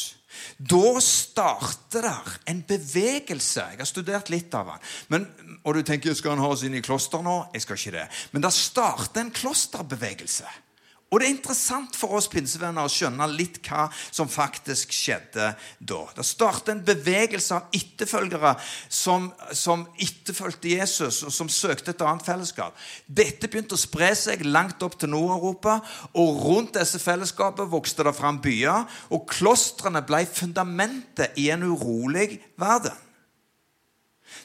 Da 0.61 1.01
starter 1.01 2.05
der 2.05 2.39
en 2.53 2.61
bevegelse. 2.61 3.65
Jeg 3.65 3.81
har 3.81 3.89
studert 3.89 4.29
litt 4.29 4.53
av 4.53 4.75
den. 4.75 4.87
Men, 5.09 5.29
og 5.65 5.73
du 5.73 5.81
tenker 5.81 6.13
skal 6.13 6.37
han 6.37 6.45
ha 6.45 6.53
oss 6.53 6.67
inn 6.69 6.77
i 6.77 6.85
kloster 6.85 7.25
nå? 7.25 7.39
Jeg 7.57 7.65
skal 7.65 7.81
ikke 7.81 7.97
det. 7.97 8.09
Men 8.29 8.45
det 8.45 8.53
starter 8.53 9.25
en 9.25 9.33
klosterbevegelse. 9.33 10.68
Og 11.09 11.17
det 11.17 11.25
er 11.25 11.33
interessant 11.33 11.95
for 11.97 12.13
oss 12.19 12.27
pinsevenner 12.29 12.85
å 12.85 12.91
skjønne 12.91 13.25
litt 13.33 13.57
hva 13.65 13.87
som 14.11 14.29
faktisk 14.29 14.93
skjedde 14.93 15.47
da. 15.79 16.03
Det 16.13 16.25
startet 16.27 16.69
en 16.75 16.83
bevegelse 16.85 17.57
av 17.57 17.73
etterfølgere 17.73 18.53
som, 18.93 19.31
som 19.57 19.87
etterfulgte 19.97 20.75
Jesus, 20.75 21.23
og 21.25 21.33
som 21.33 21.49
søkte 21.49 21.95
et 21.95 22.05
annet 22.05 22.29
fellesskap. 22.29 22.77
Dette 23.07 23.49
begynte 23.49 23.73
å 23.73 23.81
spre 23.81 24.11
seg 24.17 24.45
langt 24.45 24.85
opp 24.85 24.99
til 25.01 25.09
Nord-Europa, 25.15 25.79
og 26.13 26.41
rundt 26.45 26.77
disse 26.77 27.01
fellesskapene 27.01 27.73
vokste 27.73 28.05
det 28.05 28.13
fram 28.17 28.37
byer, 28.43 28.85
og 29.09 29.25
klostrene 29.33 30.05
ble 30.05 30.23
fundamentet 30.29 31.37
i 31.41 31.49
en 31.49 31.65
urolig 31.71 32.35
verden. 32.59 33.08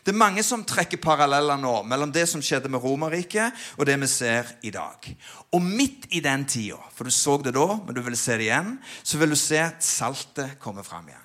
Det 0.04 0.12
er 0.12 0.20
mange 0.20 0.42
som 0.44 0.64
trekker 0.68 1.00
paralleller 1.00 1.56
nå 1.56 1.78
mellom 1.88 2.10
det 2.12 2.26
som 2.28 2.42
skjedde 2.44 2.68
med 2.68 2.82
Romerriket, 2.84 3.56
og 3.78 3.88
det 3.88 3.96
vi 4.02 4.08
ser 4.12 4.50
i 4.60 4.72
dag. 4.74 5.08
Og 5.56 5.64
midt 5.64 6.10
i 6.12 6.20
den 6.20 6.44
tida, 6.44 6.76
for 6.92 7.08
du 7.08 7.14
så 7.14 7.38
det 7.40 7.54
da, 7.56 7.70
men 7.80 7.96
du 7.96 8.02
vil 8.04 8.18
se 8.20 8.36
det 8.36 8.50
igjen, 8.50 8.74
så 9.02 9.20
vil 9.20 9.32
du 9.32 9.38
se 9.40 9.62
at 9.64 9.80
saltet 9.84 10.58
kommer 10.60 10.84
fram 10.84 11.08
igjen. 11.08 11.24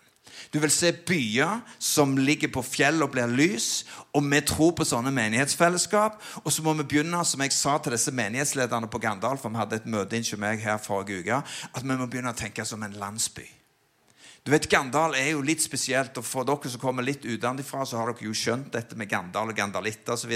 Du 0.50 0.58
vil 0.60 0.72
se 0.74 0.90
byer 1.06 1.60
som 1.78 2.16
ligger 2.18 2.50
på 2.50 2.64
fjell 2.66 3.04
og 3.06 3.12
blir 3.14 3.30
lys. 3.30 3.84
Og 4.18 4.26
vi 4.26 4.40
tror 4.42 4.72
på 4.78 4.88
sånne 4.88 5.12
menighetsfellesskap. 5.14 6.18
Og 6.42 6.50
så 6.54 6.66
må 6.66 6.74
vi 6.80 6.88
begynne, 6.88 7.22
som 7.26 7.44
jeg 7.46 7.54
sa 7.54 7.78
til 7.78 7.94
disse 7.94 8.14
menighetslederne 8.16 8.90
på 8.90 9.02
Gandal, 9.04 9.38
for 9.38 9.54
vi 9.54 9.62
hadde 9.62 9.78
et 9.78 9.90
møte 9.92 10.18
inntil 10.18 10.42
meg 10.42 10.64
her 10.64 10.82
forrige 10.82 11.22
uke, 11.22 11.44
at 11.70 11.86
vi 11.86 11.94
må 11.94 12.08
begynne 12.08 12.34
å 12.34 12.40
tenke 12.40 12.66
som 12.66 12.82
en 12.84 12.98
landsby. 12.98 13.46
Du 14.50 14.56
vet, 14.56 14.66
Gandal 14.66 15.14
er 15.14 15.28
jo 15.36 15.44
litt 15.46 15.62
spesielt, 15.62 16.16
og 16.18 16.26
for 16.26 16.42
dere 16.42 16.70
som 16.74 16.82
kommer 16.82 17.06
litt 17.06 17.22
utenfra, 17.22 17.84
så 17.86 18.00
har 18.00 18.10
dere 18.10 18.26
jo 18.26 18.32
skjønt 18.34 18.72
dette 18.74 18.96
med 18.98 19.06
Gandal 19.06 19.52
og 19.52 19.54
Gandalitter 19.54 20.16
osv. 20.16 20.32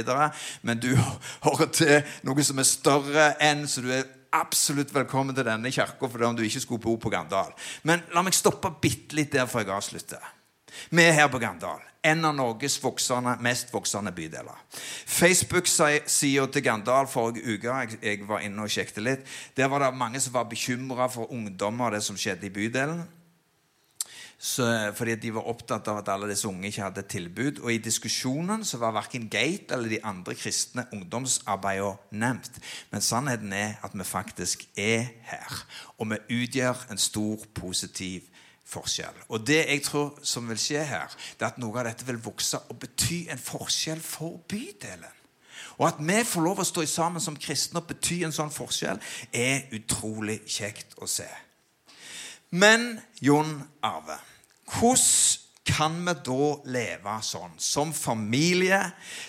Men 0.62 0.78
du 0.78 0.92
hører 1.48 1.72
til 1.74 2.12
noe 2.22 2.46
som 2.46 2.62
er 2.62 2.68
større 2.70 3.24
enn, 3.42 3.64
så 3.66 3.82
du 3.82 3.90
er 3.90 4.06
absolutt 4.38 4.94
velkommen 4.94 5.34
til 5.34 5.48
denne 5.48 5.72
kirka 5.74 6.06
for 6.06 6.26
om 6.28 6.38
du 6.38 6.44
ikke 6.46 6.62
skulle 6.62 6.84
bo 6.84 6.94
på 7.02 7.10
Gandal. 7.10 7.56
Men 7.90 8.04
la 8.14 8.22
meg 8.22 8.38
stoppe 8.38 8.70
bitte 8.84 9.18
litt 9.18 9.34
der 9.34 9.50
før 9.50 9.66
jeg 9.66 9.74
avslutter. 9.80 10.30
Vi 10.94 11.08
er 11.08 11.18
her 11.18 11.34
på 11.34 11.42
Gandal. 11.42 11.82
En 12.06 12.22
av 12.30 12.38
Norges 12.38 12.78
voksende, 12.86 13.34
mest 13.42 13.74
voksende 13.74 14.14
bydeler. 14.14 14.62
Facebook-sida 15.10 16.46
til 16.54 16.68
Gandal 16.70 17.10
forrige 17.10 17.58
uke 17.58 17.82
jeg, 17.82 17.98
jeg 17.98 18.30
var 18.30 18.46
inne 18.46 18.70
og 18.70 18.78
sjekket 18.78 19.04
litt, 19.10 19.36
der 19.58 19.74
var 19.74 19.88
det 19.88 19.92
mange 19.98 20.22
som 20.22 20.38
var 20.38 20.46
bekymra 20.54 21.10
for 21.10 21.34
ungdommer 21.34 21.90
og 21.90 21.98
det 21.98 22.06
som 22.06 22.22
skjedde 22.28 22.52
i 22.52 22.56
bydelen. 22.62 23.06
Så, 24.44 24.66
fordi 24.92 25.16
de 25.24 25.30
var 25.38 25.46
opptatt 25.48 25.88
av 25.88 26.02
at 26.02 26.10
alle 26.12 26.28
disse 26.28 26.50
unge 26.50 26.68
ikke 26.68 26.84
hadde 26.84 27.06
tilbud. 27.08 27.62
Og 27.64 27.70
i 27.72 27.80
diskusjonen 27.80 28.66
så 28.68 28.76
var 28.82 28.92
verken 28.98 29.30
Gate 29.32 29.72
eller 29.72 29.88
de 29.94 30.02
andre 30.04 30.36
kristne 30.36 30.84
ungdomsarbeidene 30.92 32.20
nevnt. 32.20 32.60
Men 32.92 33.06
sannheten 33.06 33.54
er 33.56 33.78
at 33.88 33.96
vi 33.96 34.04
faktisk 34.04 34.66
er 34.76 35.14
her. 35.30 35.62
Og 35.96 36.12
vi 36.12 36.42
utgjør 36.42 36.82
en 36.92 37.00
stor 37.00 37.46
positiv 37.56 38.28
forskjell. 38.68 39.22
Og 39.30 39.48
det 39.48 39.62
jeg 39.62 39.86
tror 39.88 40.20
som 40.28 40.52
vil 40.52 40.60
skje 40.60 40.84
her, 40.92 41.16
det 41.40 41.48
er 41.48 41.54
at 41.54 41.64
noe 41.64 41.80
av 41.80 41.88
dette 41.88 42.10
vil 42.12 42.20
vokse 42.26 42.60
og 42.68 42.82
bety 42.84 43.22
en 43.32 43.40
forskjell 43.40 44.04
for 44.04 44.42
bydelen. 44.52 45.22
Og 45.80 45.88
at 45.88 46.04
vi 46.04 46.20
får 46.28 46.44
lov 46.44 46.60
å 46.60 46.68
stå 46.68 46.84
sammen 46.90 47.24
som 47.24 47.40
kristne 47.40 47.80
og 47.80 47.88
bety 47.88 48.20
en 48.28 48.36
sånn 48.36 48.52
forskjell, 48.52 49.00
er 49.32 49.72
utrolig 49.72 50.42
kjekt 50.52 51.00
å 51.00 51.08
se. 51.08 51.32
Men 52.52 53.00
Jon 53.24 53.56
Arve 53.82 54.20
hvordan 54.74 55.44
kan 55.64 55.96
vi 56.06 56.14
da 56.28 56.48
leve 56.76 57.14
sånn? 57.24 57.54
Som 57.58 57.94
familie, 57.96 58.82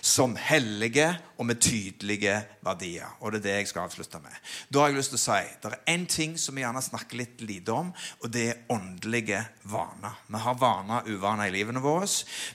som 0.02 0.34
hellige 0.36 1.12
og 1.38 1.46
med 1.48 1.60
tydelige 1.62 2.36
verdier. 2.64 3.16
Og 3.20 3.32
det 3.32 3.40
er 3.40 3.46
det 3.46 3.54
jeg 3.58 3.70
skal 3.72 3.88
avslutte 3.88 4.20
med. 4.22 4.34
Da 4.68 4.82
har 4.82 4.92
jeg 4.92 4.98
lyst 5.00 5.14
til 5.14 5.20
å 5.20 5.24
si 5.24 5.40
det 5.62 5.70
er 5.70 5.94
én 5.94 6.06
ting 6.10 6.36
som 6.40 6.56
vi 6.56 6.64
gjerne 6.64 6.82
snakker 6.84 7.18
litt 7.18 7.44
lite 7.44 7.74
om, 7.74 7.92
og 8.22 8.32
det 8.32 8.44
er 8.50 8.60
åndelige 8.72 9.40
vaner. 9.70 10.18
Vi 10.28 10.42
har 10.44 10.58
vaner 10.60 11.02
og 11.02 11.10
uvaner 11.10 11.48
i 11.48 11.54
livene 11.54 11.82
våre. 11.84 12.08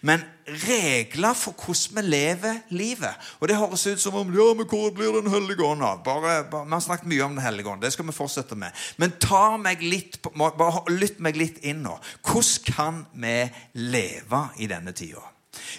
Men 0.06 0.24
regler 0.46 1.34
for 1.38 1.58
hvordan 1.58 1.98
vi 2.00 2.06
lever 2.10 2.62
livet. 2.70 3.30
Og 3.40 3.50
det 3.50 3.58
høres 3.58 3.88
ut 3.88 4.02
som 4.02 4.18
om 4.20 4.34
ja, 4.34 4.52
men 4.58 4.68
hvor 4.70 4.92
blir 4.96 5.20
Den 5.20 5.32
hellige 5.32 5.66
ånd 5.66 5.84
av? 5.84 6.06
Vi 6.06 6.74
har 6.74 6.86
snakket 6.86 7.10
mye 7.10 7.26
om 7.26 7.36
Den 7.36 7.44
hellige 7.44 7.70
ånd. 7.70 7.82
Det 7.82 7.94
skal 7.94 8.06
vi 8.06 8.16
fortsette 8.16 8.56
med. 8.56 8.76
Men 8.98 9.18
ta 9.22 9.58
meg 9.58 9.82
litt, 9.82 10.22
bare 10.24 10.86
lytt 10.94 11.20
meg 11.20 11.40
litt 11.40 11.60
inn 11.64 11.84
nå. 11.86 11.98
Hvordan 12.26 12.74
kan 12.76 13.04
vi 13.14 13.36
leve 13.74 14.46
i 14.60 14.70
denne 14.70 14.94
tida? 14.96 15.26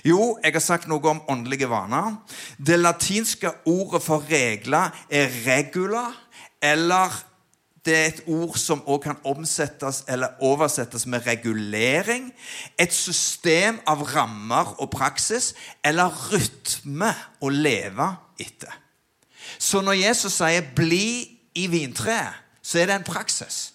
Jo, 0.04 0.38
jeg 0.42 0.52
har 0.52 0.64
sagt 0.64 0.88
noe 0.90 1.04
om 1.10 1.22
åndelige 1.30 1.68
vaner. 1.70 2.16
Det 2.58 2.78
latinske 2.80 3.52
ordet 3.68 4.02
for 4.02 4.24
regler 4.30 4.94
er 5.10 5.30
regula, 5.46 6.08
eller 6.62 7.14
det 7.84 7.96
er 7.96 8.06
et 8.06 8.22
ord 8.28 8.58
som 8.60 8.82
også 8.84 9.02
kan 9.06 9.16
omsettes 9.24 10.02
eller 10.08 10.36
oversettes 10.44 11.06
med 11.06 11.26
regulering. 11.26 12.32
Et 12.78 12.92
system 12.92 13.80
av 13.88 14.02
rammer 14.14 14.74
og 14.80 14.90
praksis, 14.92 15.54
eller 15.84 16.12
rytme 16.32 17.14
å 17.40 17.48
leve 17.48 18.10
etter. 18.40 18.74
Så 19.58 19.80
når 19.80 19.92
Jesus 19.92 20.32
sier 20.32 20.62
'bli 20.74 21.38
i 21.54 21.66
vintreet', 21.66 22.34
så 22.62 22.78
er 22.78 22.86
det 22.86 22.94
en 22.94 23.12
praksis. 23.12 23.72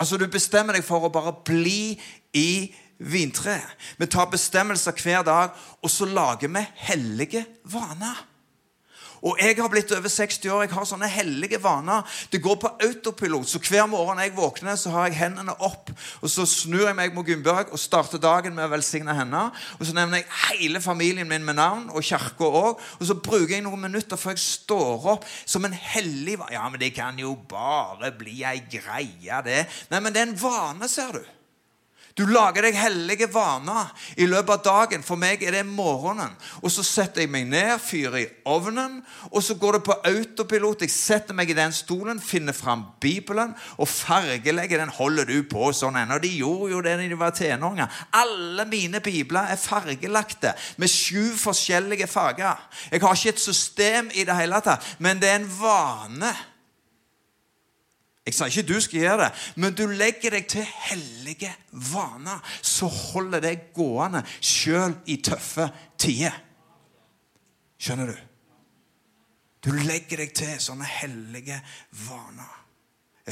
Altså 0.00 0.16
Du 0.16 0.26
bestemmer 0.26 0.72
deg 0.72 0.84
for 0.84 1.00
å 1.00 1.12
bare 1.12 1.32
bli 1.44 2.00
i 2.34 2.50
vintreet. 2.60 2.87
Vi 2.98 4.06
tar 4.10 4.30
bestemmelser 4.30 4.96
hver 4.98 5.22
dag, 5.22 5.54
og 5.82 5.90
så 5.90 6.08
lager 6.08 6.50
vi 6.50 6.66
hellige 6.88 7.46
vaner. 7.64 8.26
Og 9.26 9.38
jeg 9.42 9.56
har 9.58 9.70
blitt 9.70 9.92
over 9.92 10.08
60 10.08 10.46
år. 10.46 10.62
Jeg 10.62 10.72
har 10.74 10.86
sånne 10.86 11.08
hellige 11.10 11.58
vaner. 11.62 12.06
Det 12.30 12.40
går 12.42 12.58
på 12.62 12.70
autopilot. 12.84 13.48
Så 13.50 13.60
hver 13.62 13.88
morgen 13.90 14.18
når 14.18 14.28
jeg 14.28 14.36
våkner, 14.36 14.76
så 14.78 14.92
har 14.94 15.08
jeg 15.08 15.18
hendene 15.18 15.54
opp. 15.64 15.90
Og 16.22 16.30
så 16.30 16.46
snur 16.46 16.86
jeg 16.86 16.96
meg 16.98 17.16
mot 17.16 17.26
Gunnbjørg 17.26 17.72
og 17.74 17.82
starter 17.82 18.22
dagen 18.22 18.54
med 18.56 18.68
å 18.68 18.72
velsigne 18.72 19.14
henne. 19.18 19.48
Og 19.78 19.88
så 19.88 19.96
nevner 19.96 20.22
jeg 20.22 20.30
hele 20.52 20.82
familien 20.84 21.28
min 21.30 21.46
med 21.46 21.58
navn, 21.58 21.88
og 21.90 22.06
kirka 22.06 22.46
òg. 22.46 22.84
Og 23.00 23.08
så 23.10 23.18
bruker 23.18 23.56
jeg 23.56 23.66
noen 23.66 23.88
minutter 23.88 24.20
før 24.20 24.36
jeg 24.36 24.44
står 24.44 25.08
opp 25.16 25.26
som 25.44 25.66
en 25.66 25.74
hellig 25.74 26.38
vane. 26.38 26.54
Ja, 26.54 26.68
men 26.70 26.82
det 26.82 26.92
kan 26.96 27.18
jo 27.18 27.34
bare 27.50 28.12
bli 28.18 28.44
ei 28.46 28.60
greie, 28.70 29.42
det. 29.46 29.64
Nei, 29.90 30.00
men 30.00 30.14
det 30.14 30.22
er 30.22 30.30
en 30.30 30.40
vane, 30.42 30.90
ser 30.90 31.18
du. 31.18 31.37
Du 32.18 32.24
lager 32.26 32.64
deg 32.66 32.74
hellige 32.74 33.28
vaner 33.30 33.92
i 34.18 34.26
løpet 34.26 34.50
av 34.56 34.62
dagen. 34.66 35.04
For 35.06 35.20
meg 35.20 35.42
er 35.46 35.54
det 35.54 35.64
morgenen. 35.68 36.32
Og 36.64 36.72
så 36.74 36.82
setter 36.82 37.22
jeg 37.22 37.30
meg 37.30 37.46
ned, 37.46 37.76
fyrer 37.78 38.18
i 38.24 38.26
ovnen, 38.50 38.98
og 39.30 39.38
så 39.44 39.54
går 39.58 39.78
det 39.78 39.82
på 39.86 39.96
autopilot. 40.10 40.82
Jeg 40.82 40.94
setter 40.94 41.36
meg 41.38 41.52
i 41.52 41.56
den 41.58 41.74
stolen, 41.74 42.18
finner 42.18 42.56
fram 42.56 42.88
Bibelen 43.00 43.54
og 43.78 43.90
fargelegger 43.90 44.82
den. 44.82 44.92
Holder 44.98 45.30
du 45.30 45.36
på 45.46 45.70
sånn 45.76 46.00
ennå? 46.00 46.18
De 46.22 46.32
gjorde 46.40 46.72
jo 46.74 46.82
det 46.82 46.96
da 46.98 47.06
de 47.06 47.22
var 47.22 47.38
tenåringer. 47.38 48.02
Alle 48.18 48.66
mine 48.66 49.02
bibler 49.04 49.54
er 49.54 49.62
fargelagte 49.62 50.56
med 50.82 50.90
sju 50.90 51.36
forskjellige 51.38 52.10
farger. 52.10 52.58
Jeg 52.90 53.04
har 53.04 53.14
ikke 53.14 53.36
et 53.36 53.46
system 53.46 54.10
i 54.14 54.26
det 54.26 54.36
hele 54.42 54.58
tatt, 54.64 54.96
men 54.98 55.22
det 55.22 55.30
er 55.30 55.42
en 55.44 55.52
vane. 55.60 56.34
Jeg 58.28 58.36
sa 58.36 58.46
ikke 58.50 58.66
du 58.68 58.76
skal 58.84 59.00
gjøre 59.00 59.20
det, 59.22 59.28
men 59.56 59.72
du 59.72 59.86
legger 59.88 60.34
deg 60.36 60.48
til 60.52 60.66
hellige 60.90 61.48
vaner. 61.88 62.42
Så 62.60 62.84
holder 62.92 63.40
det 63.40 63.54
gående 63.72 64.20
sjøl 64.44 64.98
i 65.08 65.16
tøffe 65.24 65.70
tider. 65.96 66.36
Skjønner 67.80 68.12
du? 68.12 68.18
Du 69.64 69.72
legger 69.72 70.20
deg 70.20 70.34
til 70.36 70.58
sånne 70.60 70.86
hellige 70.86 71.56
vaner 72.04 72.67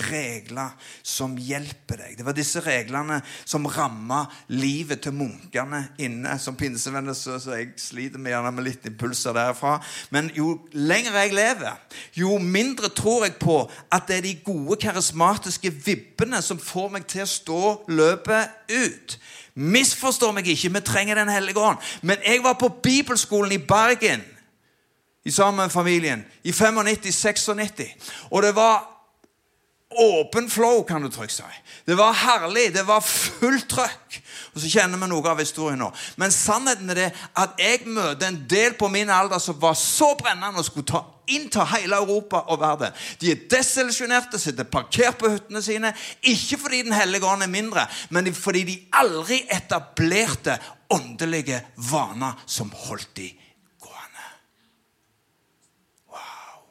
regler 0.09 0.74
som 1.02 1.37
hjelper 1.38 2.00
deg. 2.02 2.16
Det 2.18 2.26
var 2.26 2.37
disse 2.37 2.61
reglene 2.64 3.20
som 3.44 3.66
ramma 3.70 4.24
livet 4.52 5.02
til 5.04 5.16
munkene 5.16 5.82
inne. 6.02 6.37
Som 6.42 6.59
pinsevenner 6.59 7.16
så, 7.16 7.38
så 7.42 7.56
jeg 7.59 7.72
sliter 7.80 8.22
med 8.22 8.35
gjerne 8.35 8.52
med 8.56 8.68
litt 8.68 8.87
impulser 8.88 9.37
derfra. 9.37 9.76
Men 10.14 10.30
jo 10.37 10.54
lenger 10.72 11.16
jeg 11.20 11.35
lever, 11.37 11.80
jo 12.18 12.38
mindre 12.42 12.92
tror 12.94 13.26
jeg 13.26 13.38
på 13.40 13.59
at 13.92 14.06
det 14.09 14.20
er 14.20 14.26
de 14.28 14.37
gode, 14.46 14.78
karismatiske 14.82 15.72
vibbene 15.72 16.42
som 16.44 16.61
får 16.61 16.92
meg 16.94 17.09
til 17.11 17.24
å 17.24 17.32
stå 17.32 17.62
løpet 17.88 18.72
ut. 18.72 19.18
Misforstår 19.56 20.35
meg 20.37 20.48
ikke, 20.52 20.72
vi 20.74 20.80
trenger 20.85 21.16
Den 21.16 21.32
hellige 21.32 21.61
ånd. 21.61 21.78
Men 22.02 22.18
jeg 22.24 22.42
var 22.44 22.59
på 22.61 22.68
bibelskolen 22.82 23.52
i 23.52 23.62
Bergen 23.62 24.24
i 25.26 25.30
sammen 25.30 25.64
med 25.64 25.70
familien 25.70 26.24
i 26.44 26.50
95-96. 26.50 27.82
Og 28.30 28.42
det 28.42 28.54
var 28.54 28.95
åpen 29.94 30.51
flow, 30.51 30.83
kan 30.85 31.03
du 31.03 31.11
trygt 31.11 31.33
si. 31.33 31.42
Det 31.85 31.94
var 31.94 32.12
herlig. 32.12 32.75
Det 32.75 32.83
var 32.87 33.01
fullt 33.01 33.68
trøkk. 33.70 34.16
Og 34.55 34.61
så 34.61 34.70
kjenner 34.70 34.99
vi 34.99 35.09
noe 35.11 35.31
av 35.31 35.40
historien 35.40 35.79
nå. 35.81 35.90
Men 36.18 36.35
sannheten 36.35 36.90
er 36.90 36.99
det 36.99 37.11
at 37.38 37.61
jeg 37.61 37.87
møter 37.87 38.27
en 38.29 38.40
del 38.51 38.75
på 38.79 38.88
min 38.92 39.11
alder 39.12 39.38
som 39.42 39.59
var 39.62 39.77
så 39.79 40.14
brennende 40.18 40.59
og 40.59 40.66
skulle 40.66 40.88
ta, 40.90 41.05
innta 41.31 41.64
hele 41.70 42.01
Europa 42.01 42.42
og 42.51 42.61
verden. 42.61 42.96
De 43.20 43.31
er 43.31 43.46
desillusjonerte, 43.51 44.40
sitter 44.42 44.66
parkert 44.66 45.20
på 45.20 45.31
hyttene 45.31 45.62
sine. 45.62 45.94
Ikke 46.22 46.59
fordi 46.59 46.83
Den 46.87 46.92
hellige 46.92 47.27
ånd 47.27 47.42
er 47.42 47.51
mindre, 47.51 47.87
men 48.11 48.35
fordi 48.35 48.64
de 48.64 48.77
aldri 48.92 49.40
etablerte 49.51 50.59
åndelige 50.90 51.62
vaner 51.90 52.42
som 52.46 52.70
holdt 52.75 53.16
de 53.16 53.31
gående. 53.83 54.29
Wow. 56.11 56.62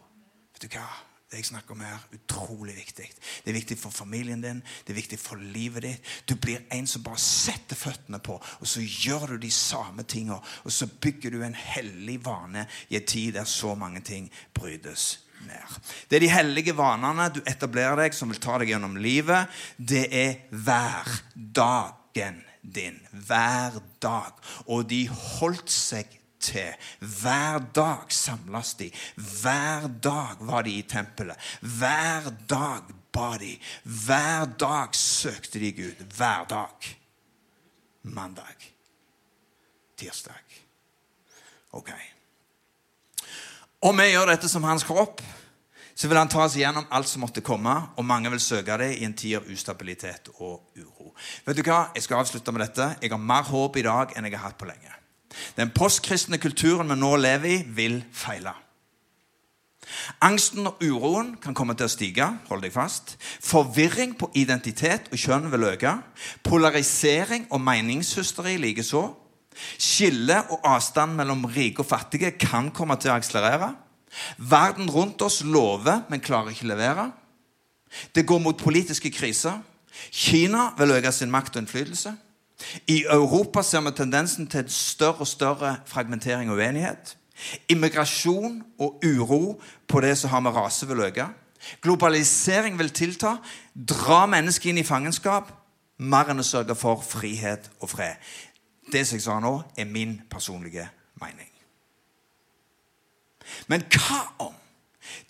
Vet 0.53 0.67
du 0.67 0.77
hva? 0.77 0.87
Det 1.31 1.39
jeg 1.41 1.47
snakker 1.49 1.73
om 1.73 1.81
her, 1.81 2.03
utrolig 2.13 2.75
viktig. 2.77 3.07
Det 3.43 3.49
er 3.49 3.57
viktig 3.57 3.77
for 3.81 3.93
familien 3.93 4.43
din, 4.43 4.61
det 4.85 4.93
er 4.93 4.99
viktig 4.99 5.17
for 5.19 5.41
livet 5.41 5.83
ditt. 5.87 6.09
Du 6.29 6.35
blir 6.39 6.63
en 6.73 6.87
som 6.87 7.03
bare 7.03 7.21
setter 7.21 7.77
føttene 7.79 8.21
på, 8.23 8.37
og 8.37 8.69
så 8.69 8.83
gjør 8.83 9.33
du 9.33 9.37
de 9.43 9.51
samme 9.51 10.05
tingene. 10.05 10.37
Og 10.63 10.71
så 10.71 10.87
bygger 10.87 11.33
du 11.33 11.41
en 11.43 11.57
hellig 11.57 12.19
vane 12.25 12.67
i 12.89 12.99
en 12.99 13.07
tid 13.09 13.33
der 13.39 13.49
så 13.49 13.73
mange 13.75 14.03
ting 14.05 14.29
brytes 14.53 15.25
ned. 15.47 15.79
Det 16.09 16.19
er 16.19 16.25
de 16.25 16.31
hellige 16.31 16.75
vanene 16.77 17.29
du 17.33 17.41
etablerer 17.45 18.05
deg, 18.05 18.15
som 18.15 18.29
vil 18.31 18.41
ta 18.41 18.59
deg 18.61 18.71
gjennom 18.75 18.97
livet. 19.01 19.49
Det 19.77 20.05
er 20.13 20.45
hverdagen 20.51 22.43
din. 22.61 23.01
Hver 23.11 23.81
dag. 24.01 24.37
Og 24.69 24.85
de 24.89 25.05
holdt 25.09 25.73
seg 25.73 26.21
til. 26.45 26.89
Hver 26.99 27.63
dag 27.75 28.11
samles 28.13 28.73
de. 28.79 28.91
Hver 29.15 29.87
dag 30.03 30.43
var 30.45 30.67
de 30.67 30.77
i 30.77 30.85
tempelet. 30.87 31.39
Hver 31.61 32.29
dag 32.49 32.93
ba 33.15 33.35
de. 33.41 33.55
Hver 33.83 34.45
dag 34.59 34.95
søkte 34.95 35.59
de 35.59 35.71
Gud. 35.75 36.03
Hver 36.17 36.45
dag. 36.49 36.91
Mandag. 38.03 38.69
Tirsdag. 39.97 40.59
Ok. 41.71 41.89
Om 43.85 43.97
vi 43.97 44.11
gjør 44.11 44.31
dette 44.31 44.49
som 44.49 44.63
hans 44.65 44.85
kropp, 44.87 45.21
så 45.95 46.09
vil 46.09 46.19
han 46.19 46.29
ta 46.31 46.41
oss 46.43 46.57
igjennom 46.57 46.87
alt 46.91 47.07
som 47.07 47.23
måtte 47.23 47.43
komme, 47.45 47.73
og 47.95 48.07
mange 48.07 48.31
vil 48.33 48.41
søke 48.43 48.75
det 48.81 48.91
i 48.97 49.05
en 49.07 49.15
tid 49.15 49.37
av 49.39 49.47
ustabilitet 49.51 50.27
og 50.35 50.75
uro. 50.75 51.13
Vet 51.45 51.59
du 51.59 51.63
hva? 51.63 51.85
Jeg 51.95 52.03
skal 52.03 52.19
avslutte 52.19 52.51
med 52.51 52.65
dette. 52.65 52.89
Jeg 53.01 53.13
har 53.13 53.21
mer 53.21 53.47
håp 53.47 53.79
i 53.79 53.85
dag 53.85 54.11
enn 54.15 54.27
jeg 54.27 54.35
har 54.35 54.49
hatt 54.49 54.59
på 54.59 54.67
lenge. 54.67 54.91
Den 55.57 55.71
postkristne 55.75 56.37
kulturen 56.41 56.89
vi 56.89 56.99
nå 56.99 57.15
lever 57.19 57.51
i, 57.51 57.57
vil 57.75 58.03
feile. 58.13 58.53
Angsten 60.25 60.65
og 60.67 60.81
uroen 60.83 61.35
kan 61.41 61.53
komme 61.53 61.75
til 61.77 61.87
å 61.87 61.91
stige. 61.91 62.27
hold 62.49 62.61
deg 62.61 62.73
fast. 62.73 63.17
Forvirring 63.21 64.15
på 64.17 64.31
identitet 64.33 65.09
og 65.11 65.19
kjønn 65.19 65.51
vil 65.51 65.67
øke. 65.71 65.93
Polarisering 66.43 67.47
og 67.51 67.61
meningshysteri 67.61 68.57
likeså. 68.57 69.05
Skille 69.77 70.41
og 70.51 70.65
avstand 70.67 71.15
mellom 71.15 71.45
rike 71.45 71.83
og 71.83 71.89
fattige 71.89 72.31
kan 72.31 72.71
komme 72.71 72.97
til 72.99 73.11
å 73.11 73.19
akselerere. 73.19 73.75
Verden 74.37 74.89
rundt 74.89 75.21
oss 75.21 75.43
lover, 75.43 76.03
men 76.09 76.23
klarer 76.23 76.51
ikke 76.51 76.67
levere. 76.67 77.11
Det 78.15 78.25
går 78.27 78.39
mot 78.39 78.57
politiske 78.57 79.11
kriser. 79.11 79.61
Kina 80.11 80.71
vil 80.77 80.91
øke 80.91 81.11
sin 81.11 81.31
makt 81.31 81.55
og 81.55 81.63
innflytelse. 81.63 82.15
I 82.87 83.03
Europa 83.03 83.61
ser 83.63 83.81
vi 83.81 83.91
tendensen 83.91 84.47
til 84.47 84.69
større 84.69 85.25
og 85.25 85.27
større 85.27 85.77
fragmentering 85.85 86.51
og 86.51 86.57
uenighet. 86.57 87.17
Immigrasjon 87.69 88.63
og 88.79 89.01
uro 89.03 89.61
på 89.87 90.01
det 90.01 90.17
som 90.17 90.29
har 90.29 90.39
med 90.39 90.55
rase, 90.55 90.87
vil 90.87 90.99
øke. 90.99 91.27
Globalisering 91.81 92.77
vil 92.77 92.89
tilta. 92.89 93.35
Dra 93.89 94.25
mennesket 94.25 94.69
inn 94.69 94.77
i 94.77 94.87
fangenskap 94.87 95.51
mer 95.97 96.31
enn 96.31 96.43
å 96.43 96.45
sørge 96.45 96.75
for 96.75 97.03
frihet 97.03 97.69
og 97.79 97.89
fred. 97.89 98.19
Det 98.91 99.05
som 99.07 99.17
jeg 99.17 99.25
sa 99.25 99.39
nå, 99.41 99.55
er 99.77 99.89
min 99.89 100.19
personlige 100.29 100.87
mening. 101.21 101.49
Men 103.67 103.85
hva 103.93 104.21
om 104.45 104.53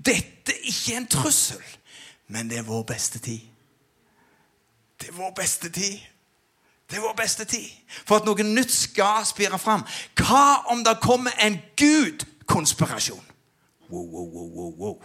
dette 0.06 0.56
ikke 0.64 0.94
er 0.94 1.02
en 1.02 1.10
trussel, 1.12 1.62
men 2.28 2.50
det 2.50 2.60
er 2.60 2.68
vår 2.68 2.84
beste 2.90 3.20
tid? 3.20 3.44
Det 5.00 5.12
er 5.12 5.18
vår 5.18 5.34
beste 5.38 5.70
tid. 5.70 6.00
Det 6.96 7.02
er 7.02 7.08
vår 7.08 7.16
beste 7.18 7.44
tid. 7.46 7.68
For 8.08 8.22
at 8.22 8.24
noe 8.24 8.44
nytt 8.48 8.72
skal 8.72 9.26
spire 9.28 9.58
fram. 9.60 9.82
Hva 10.16 10.62
om 10.72 10.80
det 10.80 10.94
kommer 11.04 11.34
en 11.44 11.58
Gud-konspirasjon? 11.76 13.26
Wow, 13.90 14.06
wow, 14.14 14.30
wow, 14.32 14.48
wow, 14.56 14.70
wow. 14.80 14.96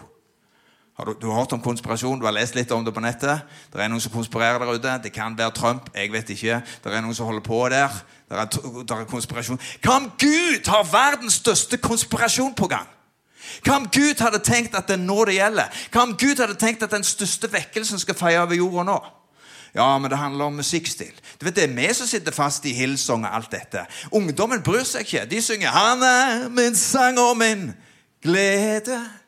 Du, 1.06 1.16
du, 1.20 1.26
har 1.26 1.40
hørt 1.40 1.52
om 1.52 1.60
konspirasjon? 1.60 2.20
Du 2.20 2.28
har 2.28 2.36
lest 2.36 2.54
litt 2.54 2.70
om 2.70 2.86
det 2.86 2.94
på 2.94 3.02
nettet. 3.02 3.42
Det 3.72 3.82
er 3.82 3.90
noen 3.90 4.04
som 4.04 4.14
konspirerer 4.14 4.62
der 4.62 4.70
ute. 4.70 4.94
Det 5.02 5.12
kan 5.12 5.34
være 5.34 5.50
Trump. 5.50 5.90
Jeg 5.96 6.12
vet 6.14 6.30
ikke. 6.30 6.62
Det 6.84 6.94
er 6.94 7.02
noen 7.02 7.18
som 7.18 7.26
holder 7.26 7.42
på 7.42 7.58
der. 7.74 8.00
Det 8.30 8.38
er, 8.38 8.94
er 8.94 9.10
konspirasjon. 9.10 9.58
Hva 9.82 9.98
om 9.98 10.10
Gud 10.14 10.70
har 10.70 10.86
verdens 10.94 11.42
største 11.42 11.82
konspirasjon 11.82 12.54
på 12.54 12.70
gang? 12.70 12.86
Hva 13.66 13.80
om 13.82 13.90
Gud 13.90 14.22
hadde 14.22 14.44
tenkt 14.46 14.78
at 14.78 14.86
det 14.86 15.00
er 15.00 15.08
nå 15.10 15.24
det 15.26 15.40
gjelder? 15.40 15.82
Hva 15.90 16.06
om 16.06 16.14
Gud 16.14 16.38
hadde 16.38 16.54
tenkt 16.54 16.86
at 16.86 16.94
den 16.94 17.02
største 17.02 17.50
vekkelsen 17.50 17.98
skal 17.98 18.14
feie 18.14 18.38
over 18.38 18.62
jorda 18.62 18.92
nå? 18.92 19.02
Ja, 19.74 19.98
men 19.98 20.10
det 20.10 20.18
handler 20.18 20.44
om 20.44 20.52
musikkstil. 20.52 21.12
Du 21.40 21.44
vet, 21.44 21.56
Det 21.56 21.64
er 21.64 21.74
vi 21.74 21.94
som 21.94 22.06
sitter 22.06 22.32
fast 22.32 22.64
i 22.64 22.72
Hillsong 22.72 23.24
og 23.24 23.34
alt 23.34 23.50
dette. 23.50 23.86
Ungdommen 24.12 24.62
bryr 24.62 24.84
seg 24.84 25.00
ikke. 25.00 25.26
De 25.30 25.42
synger 25.42 25.70
'Han 25.70 26.02
er 26.02 26.48
min 26.48 26.76
sang 26.76 27.18
og 27.18 27.36
min 27.36 27.72
glede'. 28.26 29.20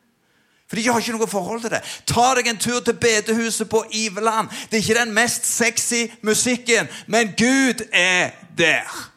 For 0.68 0.76
de 0.76 0.88
har 0.88 0.98
ikke 0.98 1.12
noe 1.12 1.26
forhold 1.26 1.60
til 1.60 1.70
det. 1.70 1.82
Ta 2.06 2.34
deg 2.34 2.46
en 2.46 2.56
tur 2.56 2.80
til 2.80 2.94
bedehuset 2.94 3.68
på 3.68 3.84
Iveland. 3.92 4.48
Det 4.70 4.72
er 4.72 4.76
ikke 4.76 5.00
den 5.04 5.12
mest 5.12 5.46
sexy 5.46 6.08
musikken, 6.22 6.88
men 7.06 7.34
Gud 7.38 7.84
er 7.92 8.30
der. 8.58 9.11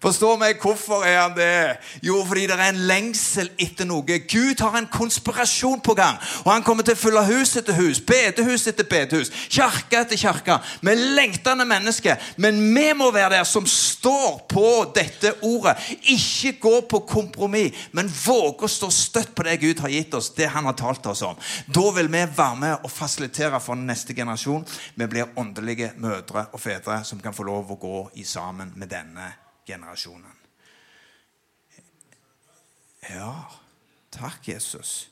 Forstår 0.00 0.38
meg, 0.40 0.56
Hvorfor 0.60 1.02
er 1.04 1.18
han 1.20 1.34
det? 1.36 1.76
Jo, 2.02 2.22
fordi 2.24 2.46
det 2.48 2.54
er 2.56 2.70
en 2.70 2.84
lengsel 2.88 3.50
etter 3.60 3.84
noe. 3.84 4.20
Gud 4.32 4.62
har 4.64 4.78
en 4.78 4.88
konspirasjon 4.88 5.82
på 5.84 5.92
gang. 5.98 6.16
Og 6.46 6.48
han 6.54 6.64
kommer 6.64 6.86
til 6.86 6.96
å 6.96 7.00
fylle 7.00 7.24
hus 7.28 7.52
etter 7.60 7.76
hus, 7.76 8.00
bedehus 8.00 8.64
etter 8.70 8.88
bedehus, 8.88 9.28
kirke 9.52 10.00
etter 10.00 10.16
kirke, 10.20 10.56
med 10.86 11.02
lengtende 11.18 11.66
mennesker. 11.68 12.16
Men 12.40 12.62
vi 12.74 12.86
må 12.96 13.10
være 13.12 13.34
der 13.34 13.44
som 13.48 13.68
står 13.68 14.40
på 14.48 14.70
dette 14.96 15.34
ordet. 15.44 15.76
Ikke 16.08 16.54
gå 16.62 16.74
på 16.88 17.02
kompromiss, 17.04 17.84
men 17.92 18.08
våge 18.08 18.64
å 18.64 18.72
stå 18.72 18.88
støtt 18.94 19.34
på 19.36 19.44
det 19.44 19.58
Gud 19.60 19.84
har 19.84 19.92
gitt 19.92 20.16
oss, 20.16 20.32
det 20.36 20.48
han 20.54 20.64
har 20.64 20.78
talt 20.80 21.12
oss 21.12 21.24
om. 21.28 21.36
Da 21.68 21.84
vil 21.98 22.08
vi 22.08 22.24
være 22.24 22.56
med 22.56 22.88
og 22.88 22.94
fasilitere 22.94 23.60
for 23.60 23.76
neste 23.76 24.16
generasjon. 24.16 24.64
Vi 24.96 25.12
blir 25.12 25.36
åndelige 25.36 25.92
mødre 26.00 26.48
og 26.54 26.64
fedre 26.64 27.02
som 27.04 27.20
kan 27.20 27.36
få 27.36 27.44
lov 27.52 27.76
å 27.76 27.80
gå 27.84 28.02
i 28.16 28.24
sammen 28.24 28.72
med 28.80 28.88
denne 28.96 29.28
generasjonen. 29.66 30.36
Ja, 33.10 33.50
takk, 34.10 34.48
Jesus. 34.48 35.10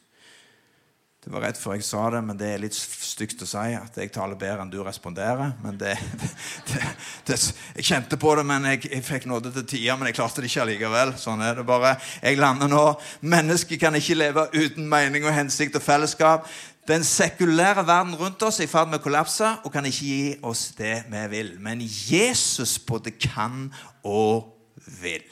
Det 1.24 1.32
var 1.34 1.42
rett 1.44 1.58
før 1.58 1.74
jeg 1.74 1.84
sa 1.84 2.02
det, 2.14 2.20
men 2.24 2.38
det 2.40 2.46
er 2.48 2.60
litt 2.62 2.76
stygt 2.78 3.42
å 3.42 3.46
si 3.48 3.72
at 3.76 3.96
jeg 4.00 4.12
taler 4.14 4.38
bedre 4.38 4.62
enn 4.62 4.70
du 4.72 4.78
responderer. 4.86 5.50
Men 5.64 5.76
det, 5.80 5.96
det, 6.70 6.84
det, 7.28 7.36
Jeg 7.76 7.84
kjente 7.84 8.16
på 8.20 8.32
det, 8.38 8.44
men 8.48 8.64
jeg, 8.70 8.84
jeg 8.86 9.04
fikk 9.04 9.26
nåde 9.28 9.52
til 9.52 9.66
tider. 9.74 9.98
Men 9.98 10.08
jeg 10.08 10.16
klarte 10.16 10.40
det 10.40 10.48
ikke 10.48 10.62
allikevel. 10.64 11.12
Sånn 11.20 11.42
er 11.44 11.58
det 11.58 11.66
bare. 11.68 11.96
Jeg 12.22 12.38
lander 12.40 12.70
nå. 12.72 12.84
Mennesket 13.28 13.82
kan 13.82 13.98
ikke 13.98 14.16
leve 14.16 14.46
uten 14.54 14.88
mening 14.88 15.26
og 15.26 15.36
hensikt 15.36 15.76
og 15.76 15.84
fellesskap. 15.84 16.48
Den 16.88 17.04
sekulære 17.04 17.86
verden 17.86 18.14
rundt 18.16 18.42
oss 18.42 18.60
er 18.60 18.64
i 18.64 18.70
ferd 18.70 18.88
med 18.88 19.02
å 19.02 19.04
kollapse 19.04 19.48
og 19.60 19.72
kan 19.72 19.84
ikke 19.84 20.06
gi 20.06 20.36
oss 20.48 20.70
det 20.78 21.02
vi 21.12 21.24
vil. 21.34 21.50
Men 21.60 21.82
Jesus 21.84 22.78
både 22.80 23.12
kan 23.12 23.66
og 24.08 24.54
vil. 25.02 25.24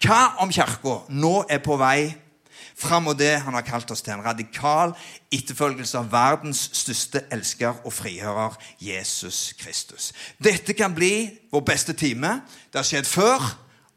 Hva 0.00 0.38
om 0.40 0.52
Kirka 0.52 1.02
nå 1.12 1.34
er 1.52 1.60
på 1.60 1.76
vei 1.76 2.14
fram 2.74 3.04
mot 3.04 3.18
det 3.18 3.34
han 3.44 3.52
har 3.52 3.66
kalt 3.68 3.92
oss 3.92 4.00
til? 4.00 4.14
En 4.16 4.24
radikal 4.24 4.96
etterfølgelse 5.28 6.00
av 6.00 6.08
verdens 6.14 6.64
største 6.72 7.26
elsker 7.36 7.84
og 7.84 7.92
frigjører, 7.92 8.56
Jesus 8.80 9.52
Kristus. 9.60 10.12
Dette 10.40 10.72
kan 10.72 10.96
bli 10.96 11.28
vår 11.52 11.68
beste 11.68 11.92
time. 11.92 12.38
Det 12.72 12.80
har 12.80 12.88
skjedd 12.88 13.12
før, 13.12 13.44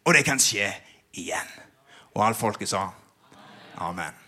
og 0.03 0.15
det 0.17 0.27
kan 0.27 0.43
skje 0.43 0.73
igjen. 1.15 1.55
Og 2.17 2.27
alt 2.27 2.43
folket 2.43 2.75
sa 2.75 2.89
amen. 3.79 4.26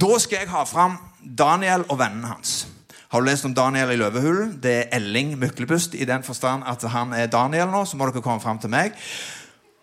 Da 0.00 0.18
skal 0.18 0.42
jeg 0.42 0.52
ha 0.52 0.64
fram 0.68 0.98
Daniel 1.20 1.84
og 1.88 1.98
vennene 2.00 2.34
hans. 2.34 2.68
Har 3.10 3.20
du 3.20 3.26
lest 3.26 3.44
om 3.44 3.54
Daniel 3.54 3.90
i 3.90 3.98
løvehulen? 3.98 4.54
Det 4.62 4.74
er 4.76 4.96
Elling 5.00 5.34
Myklebust 5.38 5.96
i 5.98 6.06
den 6.06 6.22
forstand 6.22 6.62
at 6.66 6.84
han 6.92 7.12
er 7.12 7.26
Daniel 7.26 7.66
nå. 7.72 7.84
Så 7.84 7.98
må 7.98 8.06
dere 8.06 8.22
komme 8.22 8.40
fram 8.40 8.60
til 8.62 8.70
meg. 8.70 8.94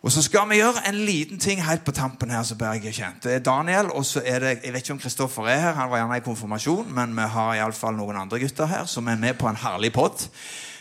Og 0.05 0.13
så 0.13 0.21
skal 0.23 0.45
vi 0.47 0.61
gjøre 0.61 0.85
en 0.87 0.95
liten 0.95 1.39
ting 1.39 1.59
helt 1.65 1.83
på 1.83 1.91
tampen 1.91 2.29
her. 2.31 2.45
bare 2.59 2.79
jeg 2.83 2.93
kjent. 2.93 3.23
Det 3.23 3.33
er 3.33 3.39
Daniel, 3.39 3.91
og 3.91 4.05
så 4.05 4.21
er 4.25 4.39
det 4.39 4.59
Jeg 4.63 4.73
vet 4.73 4.83
ikke 4.83 4.93
om 4.93 4.99
Kristoffer 4.99 5.47
er 5.47 5.59
her, 5.59 5.73
han 5.73 5.89
var 5.89 5.97
gjerne 5.97 6.17
i 6.17 6.23
konfirmasjon, 6.23 6.93
men 6.93 7.15
vi 7.15 7.21
har 7.21 7.55
iallfall 7.55 7.97
noen 7.97 8.15
andre 8.15 8.39
gutter 8.39 8.65
her 8.65 8.85
som 8.85 9.07
er 9.07 9.15
med 9.15 9.33
på 9.33 9.47
en 9.47 9.55
herlig 9.55 9.93
pod. 9.93 10.29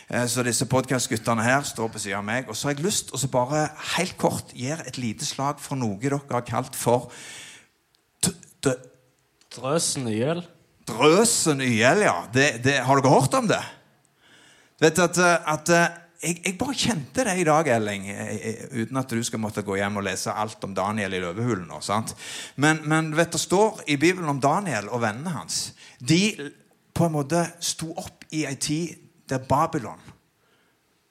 Eh, 0.09 0.27
så 0.27 0.43
disse 0.43 0.65
podkastguttene 0.65 1.43
her 1.43 1.63
står 1.63 1.87
på 1.87 1.99
siden 1.99 2.17
av 2.17 2.23
meg. 2.23 2.47
Og 2.47 2.55
så 2.55 2.67
har 2.67 2.75
jeg 2.75 2.85
lyst 2.85 3.11
til 3.11 3.27
å 3.27 3.31
bare 3.31 3.67
helt 3.97 4.17
kort 4.17 4.53
gjøre 4.55 4.87
et 4.87 4.97
lite 4.97 5.25
slag 5.25 5.59
for 5.59 5.75
noe 5.75 5.99
dere 5.99 6.21
har 6.31 6.47
kalt 6.47 6.75
for 6.75 7.11
Drøsen 9.57 10.07
YL. 10.11 10.41
Drøsen 10.87 11.61
YL, 11.63 12.03
ja. 12.05 12.17
Det, 12.33 12.49
det, 12.63 12.79
har 12.85 13.01
dere 13.01 13.13
hørt 13.13 13.37
om 13.37 13.47
det? 13.49 13.61
Du 14.77 14.85
vet 14.85 14.99
at, 15.01 15.17
at 15.17 15.71
jeg, 15.73 16.39
jeg, 16.45 16.53
bare 16.59 16.75
kjente 16.77 17.25
det 17.25 17.35
i 17.41 17.45
dag, 17.47 17.69
Elling, 17.77 18.07
uten 18.73 18.99
at 19.01 19.13
du 19.13 19.23
skal 19.25 19.41
måtte 19.41 19.65
gå 19.65 19.77
hjem 19.79 19.99
og 19.99 20.05
lese 20.07 20.33
alt 20.33 20.63
om 20.65 20.75
Daniel 20.77 21.17
i 21.17 21.21
løvehulen. 21.21 21.67
nå, 21.69 21.81
sant? 21.85 22.13
Men, 22.55 22.81
men 22.89 23.11
vet, 23.17 23.31
det 23.33 23.41
står 23.41 23.83
i 23.87 23.97
Bibelen 24.01 24.29
om 24.29 24.41
Daniel 24.41 24.89
og 24.89 25.01
vennene 25.05 25.35
hans. 25.35 25.71
De 25.99 26.21
på 26.97 27.07
en 27.07 27.17
måte 27.17 27.43
sto 27.61 27.91
opp 27.97 28.25
i 28.33 28.45
ei 28.49 28.55
tid 28.61 28.95
der 29.29 29.43
Babylon 29.45 30.01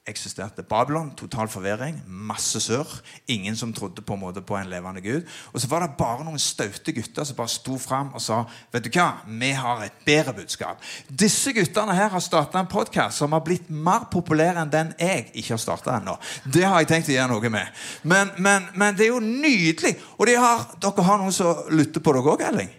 eksisterte. 0.07 0.63
Babylon, 0.63 1.11
total 1.19 1.49
forvirring, 1.51 1.99
masse 2.07 2.61
sør. 2.63 2.87
Ingen 3.33 3.57
som 3.57 3.73
trodde 3.75 4.03
på 4.03 4.15
en 4.15 4.23
måte 4.23 4.43
på 4.45 4.57
en 4.59 4.71
levende 4.71 5.03
gud. 5.05 5.27
Og 5.53 5.61
så 5.61 5.69
var 5.71 5.83
det 5.83 5.97
bare 5.99 6.25
noen 6.27 6.41
staute 6.43 6.95
gutter 6.95 7.27
som 7.27 7.39
bare 7.39 7.53
sto 7.53 7.79
fram 7.81 8.13
og 8.15 8.23
sa 8.23 8.43
vet 8.73 8.87
du 8.87 8.91
hva, 8.95 9.09
vi 9.27 9.51
har 9.57 9.83
et 9.85 9.99
bedre 10.07 10.37
budskap. 10.37 10.83
Disse 11.09 11.53
guttene 11.57 11.97
her 11.97 12.13
har 12.15 12.25
starta 12.25 12.63
en 12.63 12.71
podkast 12.71 13.23
som 13.23 13.35
har 13.37 13.45
blitt 13.47 13.69
mer 13.71 14.09
populær 14.13 14.63
enn 14.63 14.73
den 14.73 14.95
jeg 15.01 15.29
ikke 15.35 15.57
har 15.57 15.63
starta 15.63 15.99
ennå. 15.99 16.17
Det 16.45 16.65
har 16.65 16.81
jeg 16.83 16.93
tenkt 16.93 17.13
å 17.13 17.17
gjøre 17.17 17.33
noe 17.35 17.53
med. 17.59 17.85
Men, 18.03 18.33
men, 18.39 18.71
men 18.75 18.97
det 18.97 19.09
er 19.09 19.15
jo 19.15 19.21
nydelig. 19.23 19.97
Og 20.17 20.27
de 20.31 20.39
har, 20.41 20.67
dere 20.83 21.11
har 21.11 21.23
noen 21.23 21.35
som 21.35 21.67
lytter 21.75 22.03
på 22.05 22.15
dere 22.17 22.35
òg, 22.37 22.49
Elling? 22.53 22.73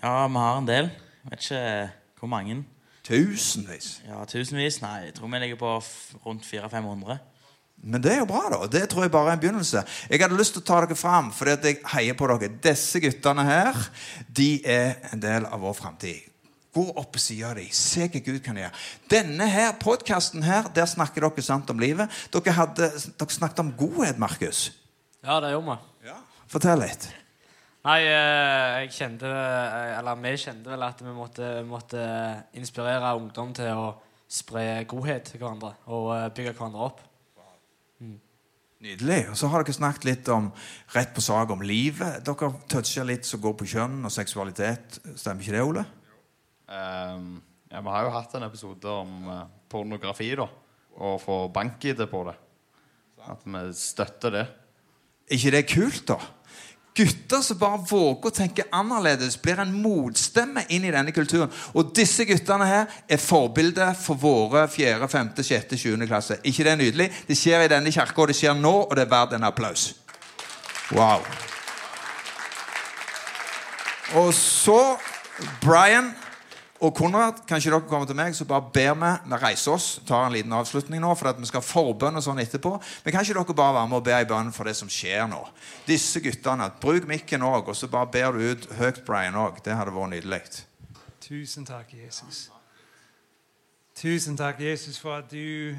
Ja, 0.00 0.26
vi 0.26 0.44
har 0.44 0.60
en 0.60 0.68
del. 0.68 0.92
Jeg 1.24 1.32
vet 1.32 1.48
ikke 1.48 1.64
hvor 2.20 2.30
mange. 2.32 2.62
Tusenvis? 3.06 4.00
Ja, 4.06 4.22
tusenvis. 4.28 4.80
Nei, 4.84 4.96
jeg 5.08 5.16
tror 5.16 5.30
vi 5.32 5.42
ligger 5.42 5.60
på 5.60 5.74
rundt 6.26 6.46
400-500. 6.46 7.18
Men 7.80 8.02
det 8.04 8.12
er 8.12 8.18
jo 8.20 8.28
bra, 8.28 8.42
da. 8.52 8.64
Det 8.68 8.82
tror 8.92 9.06
jeg 9.06 9.12
bare 9.14 9.32
er 9.32 9.38
en 9.38 9.40
begynnelse. 9.40 9.82
Jeg 10.10 10.20
hadde 10.20 10.36
lyst 10.36 10.52
til 10.52 10.60
å 10.60 10.66
ta 10.68 10.80
dere 10.84 10.96
fram, 10.98 11.30
fordi 11.32 11.54
at 11.56 11.64
jeg 11.64 11.78
heier 11.94 12.16
på 12.18 12.28
dere. 12.28 12.50
Disse 12.66 13.00
guttene 13.00 13.46
her, 13.48 13.78
de 14.28 14.50
er 14.68 14.98
en 15.14 15.22
del 15.22 15.48
av 15.48 15.64
vår 15.64 15.78
framtid. 15.78 16.26
Gå 16.76 16.84
opp 16.92 17.14
på 17.16 17.22
sida 17.22 17.48
av 17.50 17.56
dem. 17.58 17.70
Se 17.74 18.04
hva 18.04 18.20
Gud 18.22 18.42
kan 18.44 18.60
gjøre. 18.60 18.70
Denne 19.10 19.48
her 19.50 19.72
podkasten 19.80 20.44
her, 20.46 20.68
der 20.76 20.86
snakker 20.86 21.24
dere 21.24 21.46
sant 21.46 21.72
om 21.72 21.80
livet. 21.82 22.12
Dere, 22.30 22.54
hadde, 22.54 22.92
dere 23.16 23.38
snakket 23.38 23.64
om 23.64 23.72
godhet, 23.80 24.20
Markus. 24.20 24.68
Ja, 25.24 25.40
det 25.42 25.54
gjorde 25.56 25.72
vi. 25.72 26.10
Ja. 26.12 26.20
Fortell 26.52 26.84
litt. 26.84 27.08
Nei, 27.80 28.00
eh, 28.04 28.82
jeg 28.82 28.92
kjente 28.92 29.28
eh, 29.28 29.94
Eller 29.96 30.18
vi 30.20 30.34
kjente 30.36 30.68
vel 30.68 30.82
at 30.84 30.98
vi 31.00 31.12
måtte, 31.16 31.50
måtte 31.64 32.00
inspirere 32.60 33.14
ungdom 33.16 33.54
til 33.56 33.72
å 33.72 33.86
spre 34.30 34.82
godhet 34.88 35.30
til 35.30 35.40
hverandre 35.40 35.72
og 35.88 36.10
eh, 36.14 36.26
bygge 36.36 36.52
hverandre 36.58 36.88
opp. 36.90 37.00
Mm. 38.04 38.18
Nydelig. 38.84 39.20
Og 39.32 39.38
så 39.40 39.48
har 39.50 39.64
dere 39.64 39.76
snakket 39.78 40.08
litt 40.10 40.28
om 40.32 40.50
rett 40.94 41.14
på 41.16 41.24
sak 41.24 41.54
om 41.54 41.64
livet. 41.64 42.20
Dere 42.26 42.50
toucher 42.70 43.08
litt 43.08 43.28
som 43.28 43.40
går 43.42 43.56
på 43.58 43.68
kjønn 43.72 44.04
og 44.04 44.12
seksualitet. 44.12 45.00
Stemmer 45.14 45.44
ikke 45.44 45.56
det, 45.56 45.64
Ole? 45.64 45.86
Um, 46.70 47.40
ja, 47.72 47.80
Vi 47.80 47.94
har 47.96 48.06
jo 48.06 48.12
hatt 48.14 48.36
en 48.36 48.46
episode 48.46 48.92
om 48.92 49.26
uh, 49.26 49.42
pornografi, 49.72 50.30
da. 50.38 50.46
Og 51.00 51.16
få 51.22 51.40
bank-ID 51.52 52.04
på 52.12 52.22
det. 52.28 52.36
At 53.30 53.44
vi 53.44 53.64
støtter 53.76 54.36
det. 54.36 54.44
Er 55.26 55.38
ikke 55.38 55.54
det 55.56 55.64
kult, 55.70 56.04
da? 56.12 56.20
Gutter 56.96 57.42
som 57.44 57.58
bare 57.58 57.78
våger 57.86 58.26
å 58.26 58.34
tenke 58.34 58.66
annerledes, 58.74 59.36
blir 59.40 59.60
en 59.62 59.72
motstemme 59.82 60.64
inn 60.74 60.84
i 60.84 60.90
denne 60.90 61.14
kulturen. 61.14 61.52
Og 61.78 61.92
disse 61.96 62.26
guttene 62.26 62.66
her 62.66 62.96
er 63.08 63.22
forbilder 63.22 63.94
for 63.98 64.18
våre 64.18 64.66
4., 64.68 65.08
5., 65.08 65.30
6., 65.38 65.76
7. 65.78 65.94
klasse. 66.06 66.40
ikke 66.42 66.66
det 66.66 66.72
er 66.72 66.80
nydelig? 66.80 67.10
Det 67.28 67.38
skjer 67.38 67.64
i 67.64 67.70
denne 67.70 67.94
kirka, 67.94 68.26
det 68.26 68.36
skjer 68.36 68.58
nå, 68.58 68.74
og 68.88 68.96
det 68.98 69.06
er 69.06 69.12
verdt 69.12 69.38
en 69.38 69.46
applaus. 69.46 69.92
Wow. 70.90 71.22
Og 74.18 74.34
så 74.34 74.80
Brian 75.62 76.10
og 76.80 76.94
Konrad, 76.96 77.42
kan 77.44 77.60
ikke 77.60 77.74
dere 77.74 77.88
komme 77.88 78.06
til 78.08 78.16
meg, 78.16 78.32
så 78.34 78.46
bare 78.48 78.64
ber 78.72 78.94
vi 78.96 79.10
Vi 79.28 79.38
reiser 79.42 79.72
oss, 79.72 80.00
tar 80.06 80.26
en 80.26 80.32
liten 80.32 80.52
avslutning 80.52 81.00
nå, 81.02 81.14
for 81.14 81.28
at 81.28 81.40
vi 81.40 81.46
skal 81.46 81.60
forbønn 81.60 82.16
og 82.16 82.24
sånn 82.24 82.40
etterpå. 82.40 82.72
Men 83.04 83.12
kan 83.12 83.20
ikke 83.20 83.36
dere 83.36 83.56
bare 83.56 83.74
være 83.74 83.88
med 83.88 83.98
og 83.98 84.04
be 84.04 84.16
i 84.16 84.28
bønn 84.28 84.52
for 84.52 84.64
det 84.64 84.76
som 84.78 84.88
skjer 84.88 85.28
nå? 85.28 85.42
Disse 85.86 86.22
guttene. 86.24 86.70
Bruk 86.80 87.04
mikken 87.10 87.44
òg, 87.44 87.68
og 87.68 87.76
så 87.76 87.88
bare 87.92 88.08
ber 88.14 88.32
du 88.32 88.46
ut 88.52 88.64
høyt, 88.78 89.02
Brian 89.04 89.36
òg. 89.36 89.60
Det 89.64 89.76
hadde 89.76 89.92
vært 89.92 90.14
nydelig. 90.14 90.40
Tusen 91.20 91.68
takk, 91.68 91.92
Jesus. 91.92 92.48
Tusen 94.00 94.40
takk, 94.40 94.64
Jesus, 94.64 94.96
for 94.98 95.20
at 95.20 95.28
du 95.28 95.76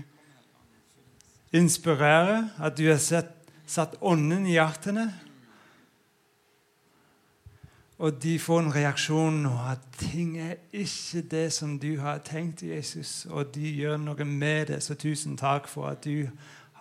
inspirerer, 1.52 2.46
at 2.62 2.78
du 2.78 2.86
har 2.92 3.02
satt 3.02 3.98
ånden 4.00 4.46
i 4.46 4.60
hjertene 4.60 5.10
og 8.02 8.24
de 8.24 8.40
får 8.42 8.60
en 8.64 8.72
reaksjon 8.74 9.36
nå 9.44 9.52
at 9.70 9.84
ting 10.00 10.34
er 10.42 10.56
ikke 10.74 11.22
det 11.30 11.48
som 11.54 11.76
du 11.80 12.00
har 12.02 12.24
tenkt, 12.26 12.64
Jesus. 12.66 13.28
Og 13.30 13.52
de 13.54 13.76
gjør 13.78 14.00
noe 14.02 14.26
med 14.26 14.72
det. 14.72 14.80
Så 14.82 14.98
tusen 14.98 15.38
takk 15.38 15.70
for 15.70 15.92
at 15.92 16.02
du 16.06 16.26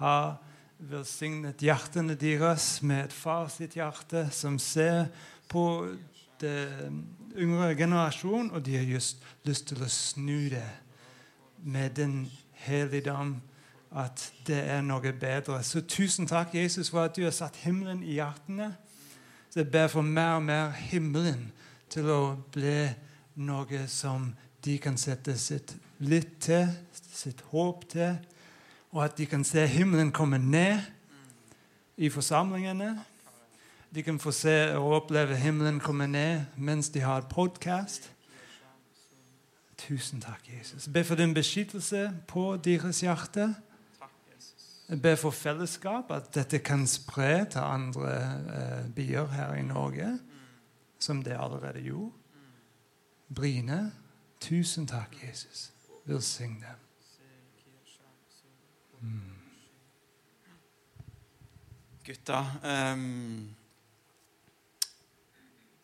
har 0.00 0.38
velsignet 0.80 1.60
hjertene 1.60 2.16
deres 2.16 2.78
med 2.82 3.04
et 3.04 3.12
far 3.12 3.50
sitt 3.52 3.76
hjerte 3.76 4.30
som 4.32 4.56
ser 4.58 5.10
på 5.52 5.92
den 6.40 7.02
yngre 7.36 7.74
generasjon, 7.76 8.50
og 8.50 8.64
de 8.64 8.78
har 8.78 8.88
just 8.88 9.20
lyst 9.44 9.68
til 9.68 9.84
å 9.84 9.92
snu 9.92 10.48
det 10.48 10.64
med 11.60 12.00
den 12.00 12.30
helligdom 12.64 13.42
at 13.92 14.30
det 14.46 14.62
er 14.72 14.80
noe 14.86 15.12
bedre. 15.12 15.60
Så 15.62 15.84
tusen 15.84 16.26
takk, 16.30 16.54
Jesus, 16.54 16.88
for 16.88 17.04
at 17.04 17.16
du 17.16 17.26
har 17.26 17.34
satt 17.34 17.60
himmelen 17.60 18.00
i 18.06 18.16
hjertene. 18.16 18.72
Så 19.50 19.60
jeg 19.60 19.70
ber 19.70 19.86
for 19.90 20.02
mer 20.02 20.36
og 20.38 20.42
mer 20.46 20.70
himmelen 20.70 21.48
til 21.90 22.06
å 22.06 22.20
bli 22.54 22.86
noe 23.42 23.86
som 23.90 24.30
de 24.64 24.76
kan 24.78 24.98
sette 25.00 25.34
sitt 25.38 25.74
litt 25.98 26.36
til, 26.44 26.68
sitt 26.94 27.42
håp 27.50 27.82
til, 27.90 28.14
og 28.94 29.04
at 29.04 29.16
de 29.18 29.26
kan 29.26 29.42
se 29.44 29.66
himmelen 29.66 30.12
komme 30.14 30.38
ned 30.38 30.78
i 31.98 32.08
forsamlingene. 32.08 32.92
De 33.90 34.02
kan 34.06 34.18
få 34.22 34.30
se 34.30 34.54
og 34.78 34.94
oppleve 35.00 35.36
himmelen 35.36 35.80
komme 35.82 36.06
ned 36.06 36.46
mens 36.56 36.92
de 36.94 37.02
har 37.02 37.26
podkast. 37.30 38.06
Tusen 39.80 40.22
takk, 40.22 40.46
Jesus. 40.46 40.86
Ber 40.92 41.02
for 41.02 41.18
din 41.18 41.34
beskyttelse 41.34 42.06
på 42.28 42.54
deres 42.64 43.02
hjerte. 43.02 43.50
Ber 44.90 45.14
for 45.14 45.30
fellesskap, 45.30 46.10
at 46.10 46.32
dette 46.34 46.58
kan 46.58 46.86
spre 46.86 47.44
til 47.46 47.62
andre 47.62 48.10
eh, 48.10 48.88
byer 48.94 49.26
her 49.26 49.54
i 49.54 49.62
Norge, 49.62 50.18
som 50.98 51.22
det 51.22 51.36
allerede 51.38 51.82
gjorde. 51.84 52.12
Bryne, 53.34 53.92
tusen 54.40 54.86
takk, 54.90 55.14
Jesus. 55.22 55.72
Velsign 56.06 56.64
dem. 56.64 56.80
Gutta 62.04 62.40
um, 62.92 63.56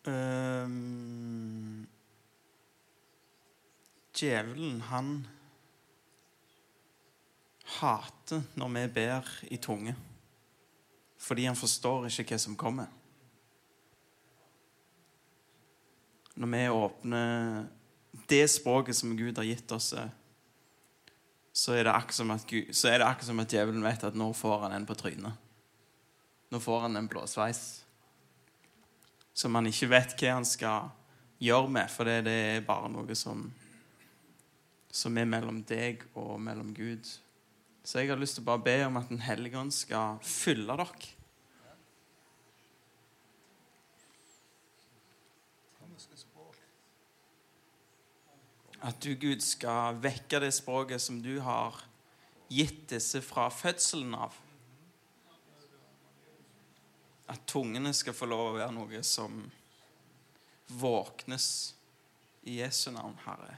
um, 0.07 1.87
Djevelen, 4.13 4.81
han 4.81 5.27
hater 7.79 8.43
når 8.57 8.73
vi 8.75 8.83
ber 8.99 9.31
i 9.51 9.57
tunge. 9.61 9.95
Fordi 11.17 11.47
han 11.49 11.57
forstår 11.57 12.07
ikke 12.09 12.35
hva 12.35 12.39
som 12.41 12.57
kommer. 12.59 12.91
Når 16.37 16.53
vi 16.53 16.63
åpner 16.69 17.65
det 18.29 18.45
språket 18.51 18.95
som 18.95 19.15
Gud 19.17 19.37
har 19.37 19.47
gitt 19.47 19.71
oss, 19.71 19.93
eh, 19.93 20.09
så 21.53 21.73
er 21.73 21.87
det 21.87 21.95
akkurat 21.95 22.19
som 22.19 22.31
at, 22.31 22.45
Gud, 22.45 22.69
akkurat 22.69 23.25
som 23.25 23.39
at 23.41 23.53
djevelen 23.53 23.83
vet 23.83 24.03
at 24.05 24.17
nå 24.17 24.29
får 24.37 24.67
han 24.67 24.77
en 24.77 24.85
på 24.85 24.97
trynet. 24.97 25.33
Nå 26.53 26.59
får 26.61 26.85
han 26.85 26.95
en 26.95 27.09
blåsveis 27.09 27.63
som 29.37 29.55
han 29.55 29.69
ikke 29.69 29.89
vet 29.91 30.15
hva 30.17 30.35
han 30.39 30.45
skal 30.47 30.91
gjøre 31.43 31.69
med, 31.69 31.91
for 31.93 32.09
det 32.09 32.33
er 32.33 32.63
bare 32.65 32.89
noe 32.89 33.17
som, 33.17 33.43
som 34.89 35.17
er 35.17 35.29
mellom 35.29 35.59
deg 35.67 36.05
og 36.17 36.39
mellom 36.41 36.71
Gud. 36.73 37.05
Så 37.87 38.01
jeg 38.01 38.09
har 38.11 38.19
lyst 38.19 38.35
til 38.35 38.43
å 38.43 38.49
bare 38.49 38.65
be 38.65 38.75
om 38.83 38.97
at 38.99 39.07
Den 39.07 39.21
hellige 39.23 39.55
ånd 39.55 39.71
skal 39.71 40.17
fylle 40.19 40.75
dere. 40.75 41.13
At 48.87 48.99
du, 49.01 49.13
Gud, 49.15 49.39
skal 49.41 50.01
vekke 50.03 50.41
det 50.43 50.51
språket 50.57 51.01
som 51.01 51.21
du 51.23 51.39
har 51.41 51.79
gitt 52.51 52.89
disse 52.91 53.21
fra 53.23 53.47
fødselen 53.51 54.13
av. 54.19 54.35
At 57.31 57.47
tungene 57.47 57.93
skal 57.95 58.15
få 58.15 58.27
lov 58.27 58.49
å 58.49 58.57
være 58.59 58.75
noe 58.75 59.01
som 59.07 59.39
våknes 60.75 61.47
i 62.43 62.59
Jesu 62.59 62.91
navn, 62.91 63.15
Herre. 63.23 63.57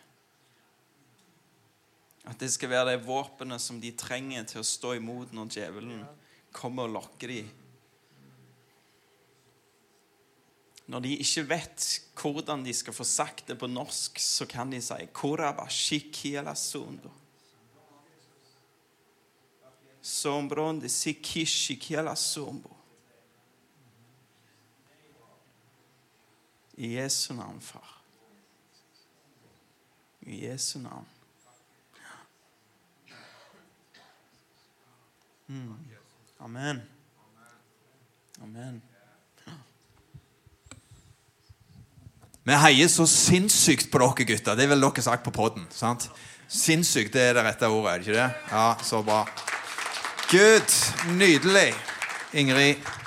At 2.30 2.38
det 2.38 2.52
skal 2.54 2.70
være 2.70 2.92
det 2.92 3.06
våpenet 3.08 3.62
som 3.62 3.80
de 3.82 3.90
trenger 3.98 4.46
til 4.50 4.62
å 4.62 4.68
stå 4.68 4.94
imot 5.00 5.34
når 5.34 5.50
djevelen 5.56 6.04
kommer 6.54 6.86
og 6.86 6.94
lokker 7.00 7.34
dem. 7.34 7.50
Når 10.90 11.04
de 11.06 11.16
ikke 11.22 11.46
vet 11.52 11.88
hvordan 12.18 12.64
de 12.66 12.74
skal 12.74 12.96
få 12.98 13.06
sagt 13.06 13.50
det 13.50 13.60
på 13.62 13.70
norsk, 13.70 14.18
så 14.22 14.48
kan 14.50 14.72
de 14.74 14.80
si. 14.82 14.98
I 26.80 26.96
Jesu 26.96 27.34
navn, 27.38 27.62
far. 27.62 28.02
I 30.26 30.46
Jesu 30.48 30.80
navn. 30.80 31.19
Amen. 35.50 36.82
Amen. 38.42 38.82
Vi 42.44 42.58
heier 42.58 42.90
så 42.90 43.08
sinnssykt 43.10 43.90
på 43.90 44.02
dere 44.02 44.28
gutter. 44.30 44.58
Det 44.58 44.70
vel 44.70 44.86
dere 44.86 45.04
sagt 45.06 45.26
på 45.26 45.34
podden. 45.34 45.66
Sinnssykt 46.50 47.14
det 47.14 47.24
er 47.32 47.38
det 47.38 47.46
rette 47.46 47.70
ordet, 47.70 47.92
er 47.92 47.98
det 47.98 48.08
ikke 48.08 48.20
det? 48.20 48.30
Ja, 48.52 48.68
så 48.86 49.02
bra. 49.06 49.24
Gud, 50.30 50.78
nydelig. 51.18 51.74
Ingrid. 52.38 52.99